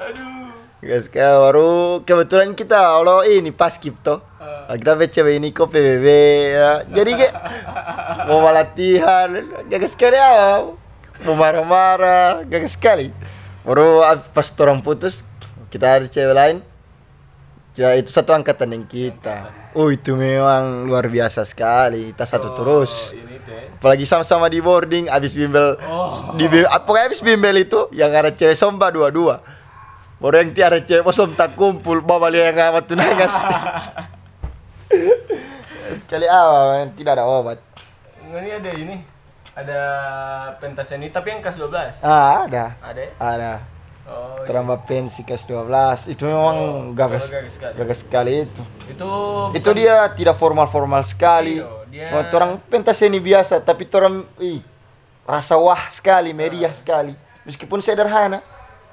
Aduh. 0.00 0.48
Ya 0.80 0.96
sekali 0.96 1.28
baru 1.28 2.00
kebetulan 2.08 2.56
kita 2.56 2.80
Allah 2.80 3.28
ini 3.28 3.52
pas. 3.52 3.76
Ah. 3.76 4.64
Ah, 4.64 4.76
kita 4.80 4.96
cewek 4.96 5.36
ini 5.36 5.52
kok 5.52 5.68
PBB 5.68 6.06
ya. 6.56 6.80
Jadi 6.88 7.10
kayak 7.20 7.34
mau 8.24 8.48
latihan, 8.56 9.28
jaga 9.68 9.84
sekali 9.84 10.16
ya. 10.16 10.64
Mau 11.28 11.36
marah-marah, 11.36 12.48
jaga 12.48 12.64
sekali. 12.64 13.12
Baru 13.60 14.00
pas 14.32 14.48
orang 14.56 14.80
putus, 14.80 15.20
kita 15.68 16.00
ada 16.00 16.08
cewek 16.08 16.32
lain. 16.32 16.56
Ya 17.76 17.92
itu 17.92 18.08
satu 18.08 18.32
angkatan 18.32 18.72
yang 18.72 18.88
kita. 18.88 19.59
Oh 19.70 19.94
itu 19.94 20.18
memang 20.18 20.90
luar 20.90 21.06
biasa 21.06 21.46
sekali. 21.46 22.10
Kita 22.10 22.26
satu 22.26 22.50
Oh, 22.50 22.54
terus. 22.58 23.14
Apalagi 23.78 24.04
sama-sama 24.04 24.50
di 24.50 24.58
boarding, 24.58 25.06
abis 25.06 25.32
bimbel. 25.32 25.78
Oh. 25.86 26.34
Di 26.34 26.50
ah, 26.66 26.82
pokoknya 26.82 27.06
abis 27.06 27.22
bimbel 27.22 27.54
itu 27.54 27.86
yang 27.94 28.10
ada 28.10 28.34
cewek 28.34 28.58
somba 28.58 28.90
dua-dua. 28.90 29.40
Baru 30.20 30.36
yang 30.36 30.52
tiada 30.52 30.82
cewek 30.82 31.06
bosom 31.06 31.32
tak 31.32 31.56
kumpul, 31.56 32.02
bawa 32.02 32.28
yang 32.28 32.52
amat 32.52 32.84
tunangan. 32.90 33.30
Sekali 36.02 36.26
awal 36.26 36.90
tidak 36.98 37.16
ada 37.16 37.24
obat. 37.24 37.62
Ini 38.26 38.58
ada 38.58 38.70
ini. 38.74 38.96
Ada 39.50 39.80
pentas 40.62 40.94
ini 40.94 41.10
tapi 41.10 41.34
yang 41.34 41.42
kelas 41.42 41.58
12. 41.58 42.06
Ah, 42.06 42.46
ada. 42.46 42.78
Ada 42.84 43.00
ya? 43.00 43.10
Ada. 43.18 43.52
Oh. 44.06 44.40
iya. 44.40 44.46
Terambah 44.46 44.78
pensi 44.84 45.22
kelas 45.22 45.44
12. 45.44 46.08
Itu 46.08 46.26
memang 46.26 46.56
Oh, 46.56 46.92
gagas, 46.92 47.30
gagas 47.30 47.54
sekali. 47.54 47.74
gagas 47.76 47.98
sekali 48.02 48.32
itu. 48.42 48.62
Itu 48.88 49.10
Itu 49.54 49.70
dia 49.70 50.08
tidak 50.10 50.34
formal-formal 50.34 51.04
sekali. 51.04 51.60
Iya, 51.60 51.68
dia- 51.86 52.08
Cuma 52.10 52.22
orang 52.26 52.52
pentas 52.66 52.98
ini 53.00 53.18
biasa, 53.18 53.60
tapi 53.60 53.86
orang 53.90 54.26
ih, 54.38 54.60
rasa 55.22 55.54
wah 55.54 55.86
sekali, 55.88 56.34
meriah 56.34 56.72
sekali. 56.72 57.14
Meskipun 57.42 57.78
sederhana, 57.78 58.42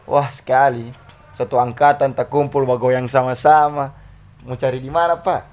wah 0.05 0.29
sekali. 0.29 0.89
Satu 1.33 1.57
angkatan 1.57 2.13
tak 2.13 2.29
kumpul 2.29 2.65
bagoyang 2.65 3.05
sama-sama. 3.05 3.93
Mau 4.41 4.55
cari 4.55 4.77
di 4.77 4.89
mana, 4.89 5.17
Pak? 5.17 5.43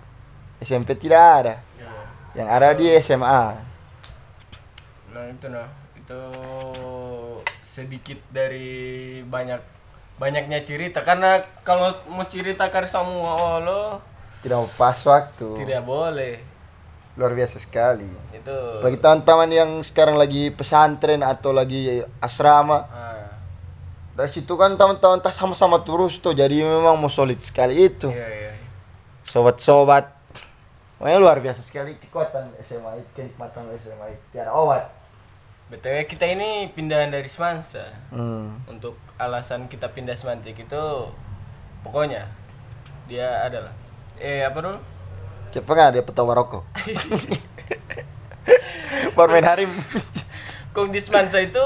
SMP 0.60 0.94
tidak 0.94 1.20
ada. 1.20 1.54
Iya. 1.76 1.90
Yang 2.34 2.48
ada 2.48 2.68
di 2.72 2.86
SMA. 2.96 3.44
Nah 5.08 5.24
itu 5.28 5.46
nah 5.46 5.68
itu 5.94 6.20
sedikit 7.74 8.22
dari 8.30 8.70
banyak 9.26 9.58
banyaknya 10.14 10.62
cerita 10.62 11.02
karena 11.02 11.42
kalau 11.66 11.90
mau 12.06 12.22
ceritakan 12.22 12.86
semua 12.86 13.58
lo 13.58 13.98
Tidak 14.38 14.54
mau 14.54 14.70
pas 14.78 14.94
waktu. 15.02 15.46
tidak 15.58 15.82
boleh 15.82 16.38
Luar 17.14 17.30
biasa 17.30 17.58
sekali. 17.58 18.10
itu 18.30 18.58
Bagi 18.78 18.98
teman-teman 18.98 19.50
yang 19.50 19.70
sekarang 19.82 20.14
lagi 20.14 20.50
pesantren 20.50 21.22
atau 21.22 21.50
lagi 21.50 22.02
asrama, 22.18 22.90
ah, 22.90 23.30
dari 24.14 24.26
situ 24.26 24.54
kan 24.54 24.74
teman-teman 24.74 25.18
tak 25.18 25.30
sama-sama 25.30 25.78
terus 25.82 26.18
tuh, 26.18 26.34
jadi 26.34 26.66
memang 26.66 26.98
mau 26.98 27.06
solid 27.06 27.38
sekali 27.38 27.86
itu. 27.86 28.10
iya 28.10 28.28
iya 28.30 28.52
Sobat-sobat, 29.24 30.10
Pokoknya 30.98 31.18
luar 31.18 31.38
biasa 31.38 31.60
sekali 31.60 31.94
kekuatan 31.98 32.54
SMA 32.58 32.98
itu, 32.98 33.10
kenikmatan 33.14 33.66
SMA 33.78 34.06
itu. 34.10 34.24
Tiada 34.30 34.50
obat. 34.50 34.88
Btw 35.64 36.04
kita 36.04 36.28
ini 36.28 36.68
pindahan 36.70 37.08
dari 37.08 37.26
Semansa 37.26 37.88
Hmm. 38.12 38.60
untuk 38.68 39.00
alasan 39.16 39.66
kita 39.66 39.88
pindah 39.88 40.14
semantik 40.14 40.58
itu 40.58 40.84
pokoknya 41.80 42.28
dia 43.06 43.42
adalah 43.42 43.72
eh 44.16 44.42
apa 44.42 44.58
dulu 44.60 44.78
Siapa 45.54 45.70
nggak 45.70 45.90
dia 45.94 46.02
petawa 46.02 46.34
rokok? 46.34 46.66
Baru 49.14 49.30
main 49.30 49.46
harim. 49.46 49.70
Kong 50.74 50.90
di 50.90 50.98
Semansa 50.98 51.38
itu 51.38 51.62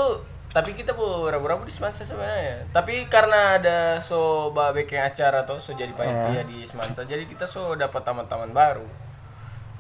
tapi 0.53 0.77
kita 0.77 0.93
bu 0.93 1.25
rabu-rabu 1.25 1.65
di 1.65 1.73
Semansa 1.73 2.05
sebenarnya. 2.05 2.69
Tapi 2.69 3.09
karena 3.09 3.57
ada 3.57 3.97
so 4.05 4.53
babek 4.53 4.93
yang 4.93 5.09
acara 5.09 5.49
tuh 5.49 5.57
so 5.57 5.73
jadi 5.73 5.89
panitia 5.97 6.45
di 6.45 6.69
Semansa, 6.69 7.09
jadi 7.09 7.25
kita 7.25 7.49
so 7.49 7.73
dapat 7.81 8.05
taman-taman 8.05 8.53
baru. 8.53 8.85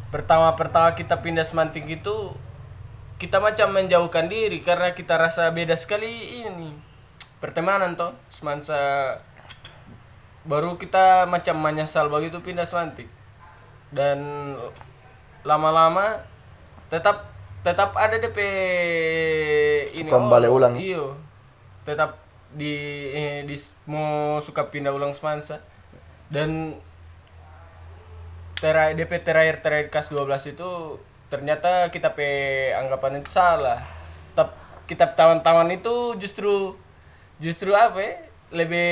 Pertama-pertama 0.09 0.96
kita 0.96 1.20
pindah 1.20 1.44
Semanting 1.44 1.85
itu 1.92 2.33
kita 3.18 3.42
macam 3.42 3.74
menjauhkan 3.74 4.31
diri 4.31 4.62
karena 4.62 4.94
kita 4.94 5.18
rasa 5.18 5.50
beda 5.50 5.74
sekali 5.74 6.46
ini. 6.46 6.70
Pertemanan 7.38 7.94
toh 7.94 8.14
Semansa 8.31 8.78
baru 10.46 10.78
kita 10.78 11.26
macam 11.26 11.61
menyesal 11.61 12.09
begitu 12.09 12.40
pindah 12.40 12.64
Semanting 12.64 13.11
dan 13.92 14.18
lama-lama 15.44 16.24
tetap 16.88 17.28
tetap 17.66 17.92
ada 17.98 18.16
DP 18.16 18.38
ini. 19.98 20.09
Suka 20.09 20.18
balik 20.31 20.50
ulang 20.50 20.74
ya? 20.78 20.94
iyo. 20.94 21.04
Tetap 21.85 22.16
di 22.54 22.74
eh, 23.12 23.44
di 23.44 23.57
mau 23.85 24.40
suka 24.40 24.72
pindah 24.72 24.94
ulang 24.94 25.12
semansa 25.12 25.61
dan 26.33 26.81
tera 28.57 28.90
DP 28.96 29.20
terakhir 29.20 29.61
terakhir 29.61 29.88
kas 29.92 30.09
12 30.09 30.57
itu 30.57 30.70
ternyata 31.29 31.93
kita 31.93 32.12
pe 32.17 32.29
anggapan 32.77 33.21
itu 33.21 33.31
salah. 33.33 33.85
Tetap 34.33 34.57
kita 34.88 35.12
tawan-tawan 35.12 35.69
itu 35.73 36.17
justru 36.21 36.77
justru 37.41 37.73
apa 37.77 38.01
ya? 38.01 38.12
Lebih 38.53 38.91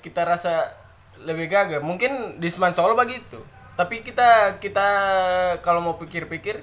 kita 0.00 0.24
rasa 0.24 0.72
lebih 1.20 1.46
gagah. 1.52 1.84
Mungkin 1.84 2.40
di 2.40 2.48
Seman 2.48 2.72
Solo 2.72 2.96
begitu 2.96 3.40
tapi 3.80 4.04
kita 4.04 4.60
kita 4.60 4.88
kalau 5.64 5.80
mau 5.80 5.96
pikir-pikir 5.96 6.60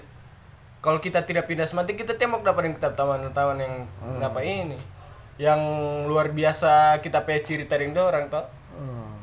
kalau 0.86 1.02
kita 1.02 1.26
tidak 1.26 1.50
pindah 1.50 1.66
semantik 1.66 1.98
kita 1.98 2.14
tembok 2.14 2.46
dapat 2.46 2.70
yang 2.70 2.76
kitab 2.78 2.94
taman-taman 2.94 3.58
yang 3.58 3.76
apa 4.22 4.46
ini. 4.46 4.78
Yang 5.42 5.62
luar 6.06 6.30
biasa 6.30 7.02
kita 7.02 7.26
pe 7.26 7.42
cerita 7.42 7.74
orang 7.78 8.30
toh. 8.30 8.46
Hmm. 8.78 9.18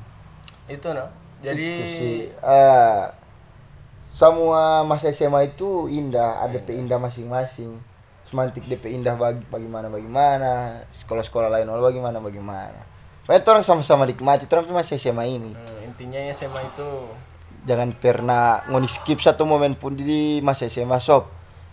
itu 0.66 0.90
no 0.90 1.06
jadi 1.38 1.68
Itu 1.78 1.84
sih. 1.86 2.18
eh, 2.34 3.02
semua 4.14 4.86
masa 4.86 5.10
SMA 5.10 5.50
itu 5.50 5.90
indah, 5.90 6.38
ada 6.38 6.54
DP 6.62 6.78
indah 6.78 7.02
masing-masing. 7.02 7.82
Semantik 8.22 8.62
DP 8.62 8.94
indah 8.94 9.18
bagi 9.18 9.42
bagaimana 9.50 9.90
bagaimana, 9.90 10.86
sekolah-sekolah 11.02 11.50
lain 11.50 11.66
bagaimana 11.66 12.22
bagaimana. 12.22 12.78
Pokoknya 13.26 13.42
orang 13.42 13.66
sama-sama 13.66 14.06
nikmati, 14.06 14.46
orang 14.46 14.70
masa 14.70 14.94
SMA 14.94 15.26
ini. 15.34 15.50
hmm, 15.50 15.88
intinya 15.90 16.22
ya 16.22 16.30
SMA 16.30 16.62
itu 16.62 16.88
Jangan 17.64 17.96
pernah 17.96 18.62
ngoni 18.70 18.86
skip 18.86 19.18
satu 19.18 19.48
momen 19.48 19.74
pun 19.74 19.98
di 19.98 20.38
masa 20.46 20.70
SMA 20.70 21.02
sob. 21.02 21.26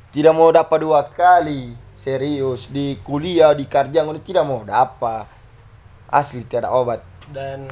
Tidak 0.09 0.33
mau 0.33 0.49
dapat 0.49 0.81
dua 0.81 1.13
kali, 1.13 1.77
serius 1.93 2.73
di 2.73 2.97
kuliah 3.05 3.53
di 3.53 3.69
kerja 3.69 4.01
ngoni 4.01 4.23
tidak 4.25 4.49
mau 4.49 4.65
dapat. 4.65 5.29
Asli 6.09 6.41
tiada 6.49 6.73
obat. 6.73 7.05
dan 7.31 7.63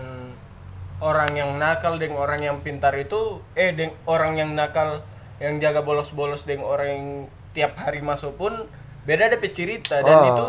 orang 0.99 1.31
yang 1.33 1.55
nakal 1.55 1.95
dengan 1.95 2.19
orang 2.19 2.41
yang 2.41 2.57
pintar 2.59 2.91
itu 2.93 3.39
eh 3.53 3.71
dengan 3.71 3.95
orang 4.05 4.35
yang 4.35 4.51
nakal 4.51 4.99
yang 5.39 5.55
jaga 5.57 5.79
bolos-bolos 5.79 6.43
dengan 6.43 6.67
orang 6.67 6.87
yang 6.89 7.05
tiap 7.49 7.75
hari 7.75 7.99
masuk 7.99 8.35
pun 8.35 8.53
beda 9.03 9.29
DP 9.29 9.45
cerita 9.49 9.99
dan 9.99 10.15
Oh. 10.17 10.27
itu 10.27 10.47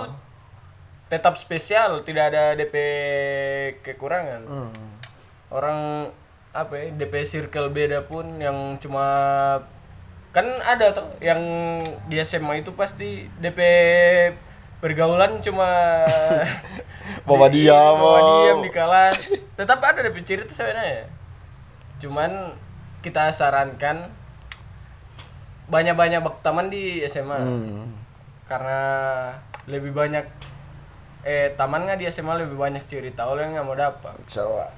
tetap 1.09 1.35
spesial 1.35 2.03
tidak 2.03 2.31
ada 2.31 2.55
DP 2.55 2.75
kekurangan 3.81 4.43
Hmm. 4.43 4.71
orang 5.49 6.11
apa 6.51 6.73
ya 6.75 6.87
DP 6.93 7.15
circle 7.25 7.71
beda 7.71 8.03
pun 8.03 8.27
yang 8.37 8.55
cuma 8.77 9.07
kan 10.31 10.47
ada 10.63 10.91
tuh 10.91 11.07
yang 11.19 11.39
di 12.07 12.19
SMA 12.19 12.61
itu 12.61 12.71
pasti 12.73 13.27
DP 13.37 13.59
pergaulan 14.81 15.39
cuma 15.41 15.69
Bawa 17.29 17.47
di- 17.53 17.69
diam, 17.69 17.95
bawa 18.01 18.19
oh. 18.19 18.29
diam 18.45 18.59
di 18.65 18.71
kelas 18.73 19.21
tetap 19.55 19.79
ada 19.85 20.01
DP 20.01 20.25
cerita 20.25 20.53
sebenarnya 20.53 21.05
cuman 22.01 22.57
kita 23.05 23.29
sarankan 23.29 24.09
banyak-banyak 25.69 26.21
bak 26.21 26.41
taman 26.41 26.67
di 26.67 27.05
SMA 27.05 27.39
Hmm. 27.39 27.87
karena 28.49 28.81
lebih 29.69 29.95
banyak 29.95 30.27
eh 31.23 31.53
taman 31.55 31.85
nggak 31.85 32.01
di 32.01 32.07
SMA 32.09 32.41
lebih 32.41 32.57
banyak 32.57 32.83
cerita 32.89 33.29
oleh 33.29 33.45
nggak 33.47 33.63
mau 33.63 33.77
dapat 33.77 34.17
Coba. 34.27 34.73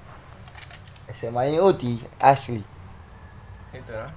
SMA 1.08 1.42
ini 1.46 1.58
uti 1.60 2.00
asli. 2.18 2.60
itu 3.72 3.92
nah. 3.92 4.10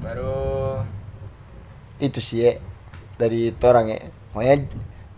baru 0.00 0.80
Itu 1.98 2.18
sih 2.18 2.42
ya 2.42 2.52
dari 3.20 3.52
orang 3.60 3.86
ya. 3.92 4.00
Pokoknya 4.30 4.66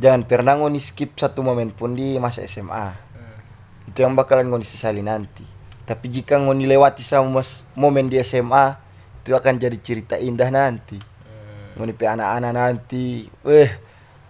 jangan 0.00 0.22
pernah 0.24 0.56
ngoni 0.56 0.80
skip 0.80 1.14
satu 1.16 1.44
momen 1.44 1.72
pun 1.72 1.92
di 1.92 2.16
masa 2.16 2.40
SMA. 2.48 2.96
hmm, 2.96 3.92
Itu 3.92 4.02
yang 4.04 4.16
bakalan 4.16 4.48
ngoni 4.48 4.64
sesali 4.64 5.04
nanti. 5.04 5.44
Tapi 5.84 6.08
jika 6.08 6.40
ngoni 6.40 6.64
lewati 6.64 7.04
sama 7.04 7.42
momen 7.76 8.08
di 8.08 8.16
SMA, 8.24 8.78
itu 9.22 9.36
akan 9.36 9.60
jadi 9.60 9.76
cerita 9.78 10.16
indah 10.16 10.48
nanti. 10.48 10.96
hmm, 10.96 11.76
Ngoni 11.76 11.92
pe 11.92 12.08
anak-anak 12.08 12.52
nanti, 12.56 13.28
weh 13.44 13.68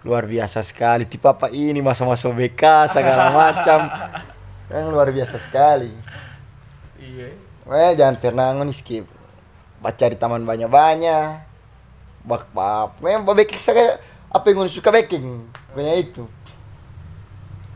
luar 0.03 0.27
biasa 0.27 0.59
sekali. 0.61 1.07
Tipe 1.07 1.25
apa 1.25 1.47
ini 1.49 1.79
masa-masa 1.79 2.27
BK 2.27 2.91
segala 2.91 3.31
macam. 3.31 3.87
Yang 4.67 4.85
luar 4.91 5.07
biasa 5.15 5.37
sekali. 5.39 5.91
iya 6.99 7.31
Eh 7.63 7.91
jangan 7.95 8.19
pernah 8.19 8.51
ngoni 8.51 8.75
skip. 8.75 9.07
Baca 9.79 10.05
di 10.11 10.19
taman 10.19 10.43
banyak-banyak. 10.43 11.27
Bak 12.27 12.51
bak. 12.51 12.99
Bawa 12.99 13.35
baking 13.35 13.59
saya 13.59 13.95
apa 14.33 14.45
yang 14.49 14.65
suka 14.67 14.89
baking. 14.89 15.45
Pokoknya 15.71 15.93
itu. 16.01 16.25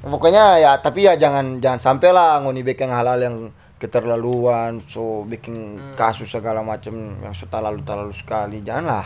Pokoknya 0.01 0.43
ya 0.57 0.71
tapi 0.81 1.05
ya 1.05 1.13
jangan 1.13 1.61
jangan 1.61 1.79
sampai 1.79 2.09
lah 2.09 2.41
ngoni 2.41 2.65
baking 2.65 2.89
halal 2.89 3.17
yang 3.21 3.35
keterlaluan 3.77 4.81
so 4.81 5.21
bikin 5.29 5.77
kasus 5.93 6.33
segala 6.33 6.65
macam 6.65 7.13
yang 7.21 7.33
so 7.37 7.45
terlalu 7.45 7.85
terlalu 7.85 8.13
sekali 8.17 8.65
janganlah. 8.65 9.05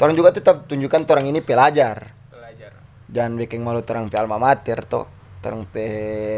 Orang 0.00 0.16
juga 0.16 0.32
tetap 0.32 0.64
tunjukkan 0.64 1.04
orang 1.04 1.28
ini 1.28 1.44
pelajar. 1.44 2.16
Belajar 2.32 2.72
jangan 3.10 3.36
bikin 3.36 3.60
malu 3.60 3.82
terang 3.82 4.08
pe 4.08 4.16
alma 4.16 4.40
mater 4.40 4.80
toh. 4.86 5.04
Terang 5.44 5.66
pe 5.68 5.84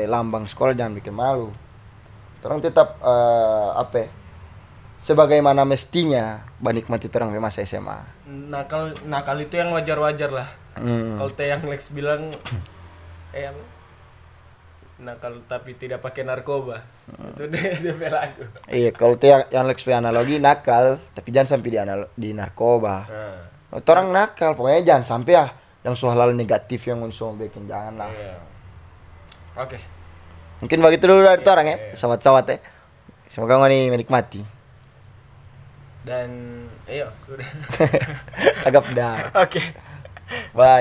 lambang 0.09 0.49
sekolah 0.49 0.75
jangan 0.75 0.99
bikin 0.99 1.15
malu. 1.15 1.53
Orang 2.43 2.59
tetap 2.59 2.99
eh, 2.99 3.71
apa 3.79 3.95
ya, 4.03 4.09
sebagaimana 5.03 5.67
mestinya 5.67 6.47
menikmati 6.63 7.11
terang 7.11 7.35
pe 7.35 7.43
masa 7.43 7.67
SMA 7.67 7.99
nakal 8.49 8.95
nakal 9.05 9.35
itu 9.37 9.59
yang 9.59 9.75
wajar-wajar 9.75 10.31
lah. 10.31 10.49
Hmm. 10.73 11.21
kalau 11.21 11.29
teh 11.29 11.51
yang 11.51 11.61
Lex 11.67 11.91
bilang 11.93 12.33
eh 13.35 13.45
apa 13.45 13.63
nakal 15.03 15.43
tapi 15.45 15.75
tidak 15.75 15.99
pakai 15.99 16.23
narkoba. 16.23 16.87
Itu 17.35 17.51
dia 17.51 17.75
dia 17.83 18.09
lagu 18.09 18.47
iya 18.71 18.95
kalau 18.95 19.19
teh 19.19 19.29
yang, 19.29 19.43
yang 19.51 19.65
Lex 19.67 19.83
analogi 19.85 20.39
nakal 20.39 21.03
tapi 21.13 21.29
jangan 21.29 21.59
sampai 21.59 21.69
di, 21.69 21.79
anal- 21.83 22.09
di 22.15 22.31
narkoba. 22.33 22.97
Nah, 23.05 23.83
orang 23.83 24.09
nakal 24.15 24.55
pokoknya 24.55 24.87
jangan 24.87 25.05
sampai 25.05 25.33
ya 25.35 25.47
yang 25.83 25.99
soal 25.99 26.15
hal 26.15 26.31
negatif 26.31 26.87
yang 26.87 27.03
unsur 27.03 27.35
bikin 27.35 27.67
jangan 27.67 28.07
lah. 28.07 28.11
Iya. 28.15 28.35
oke. 29.59 29.79
Mungkin 30.63 30.79
begitu 30.79 31.11
dulu 31.11 31.27
dari 31.27 31.43
orang 31.43 31.67
ya 31.67 31.77
Iya. 31.91 31.99
sahabat-sahabat 31.99 32.47
ya. 32.49 32.59
Semoga 33.27 33.59
ngoni 33.59 33.91
menikmati 33.91 34.62
dan 36.03 36.29
iya 36.91 37.09
sudah. 37.23 37.47
Agak 38.67 38.83
pedas 38.91 39.31
oke. 39.43 39.63
Bye 40.57 40.81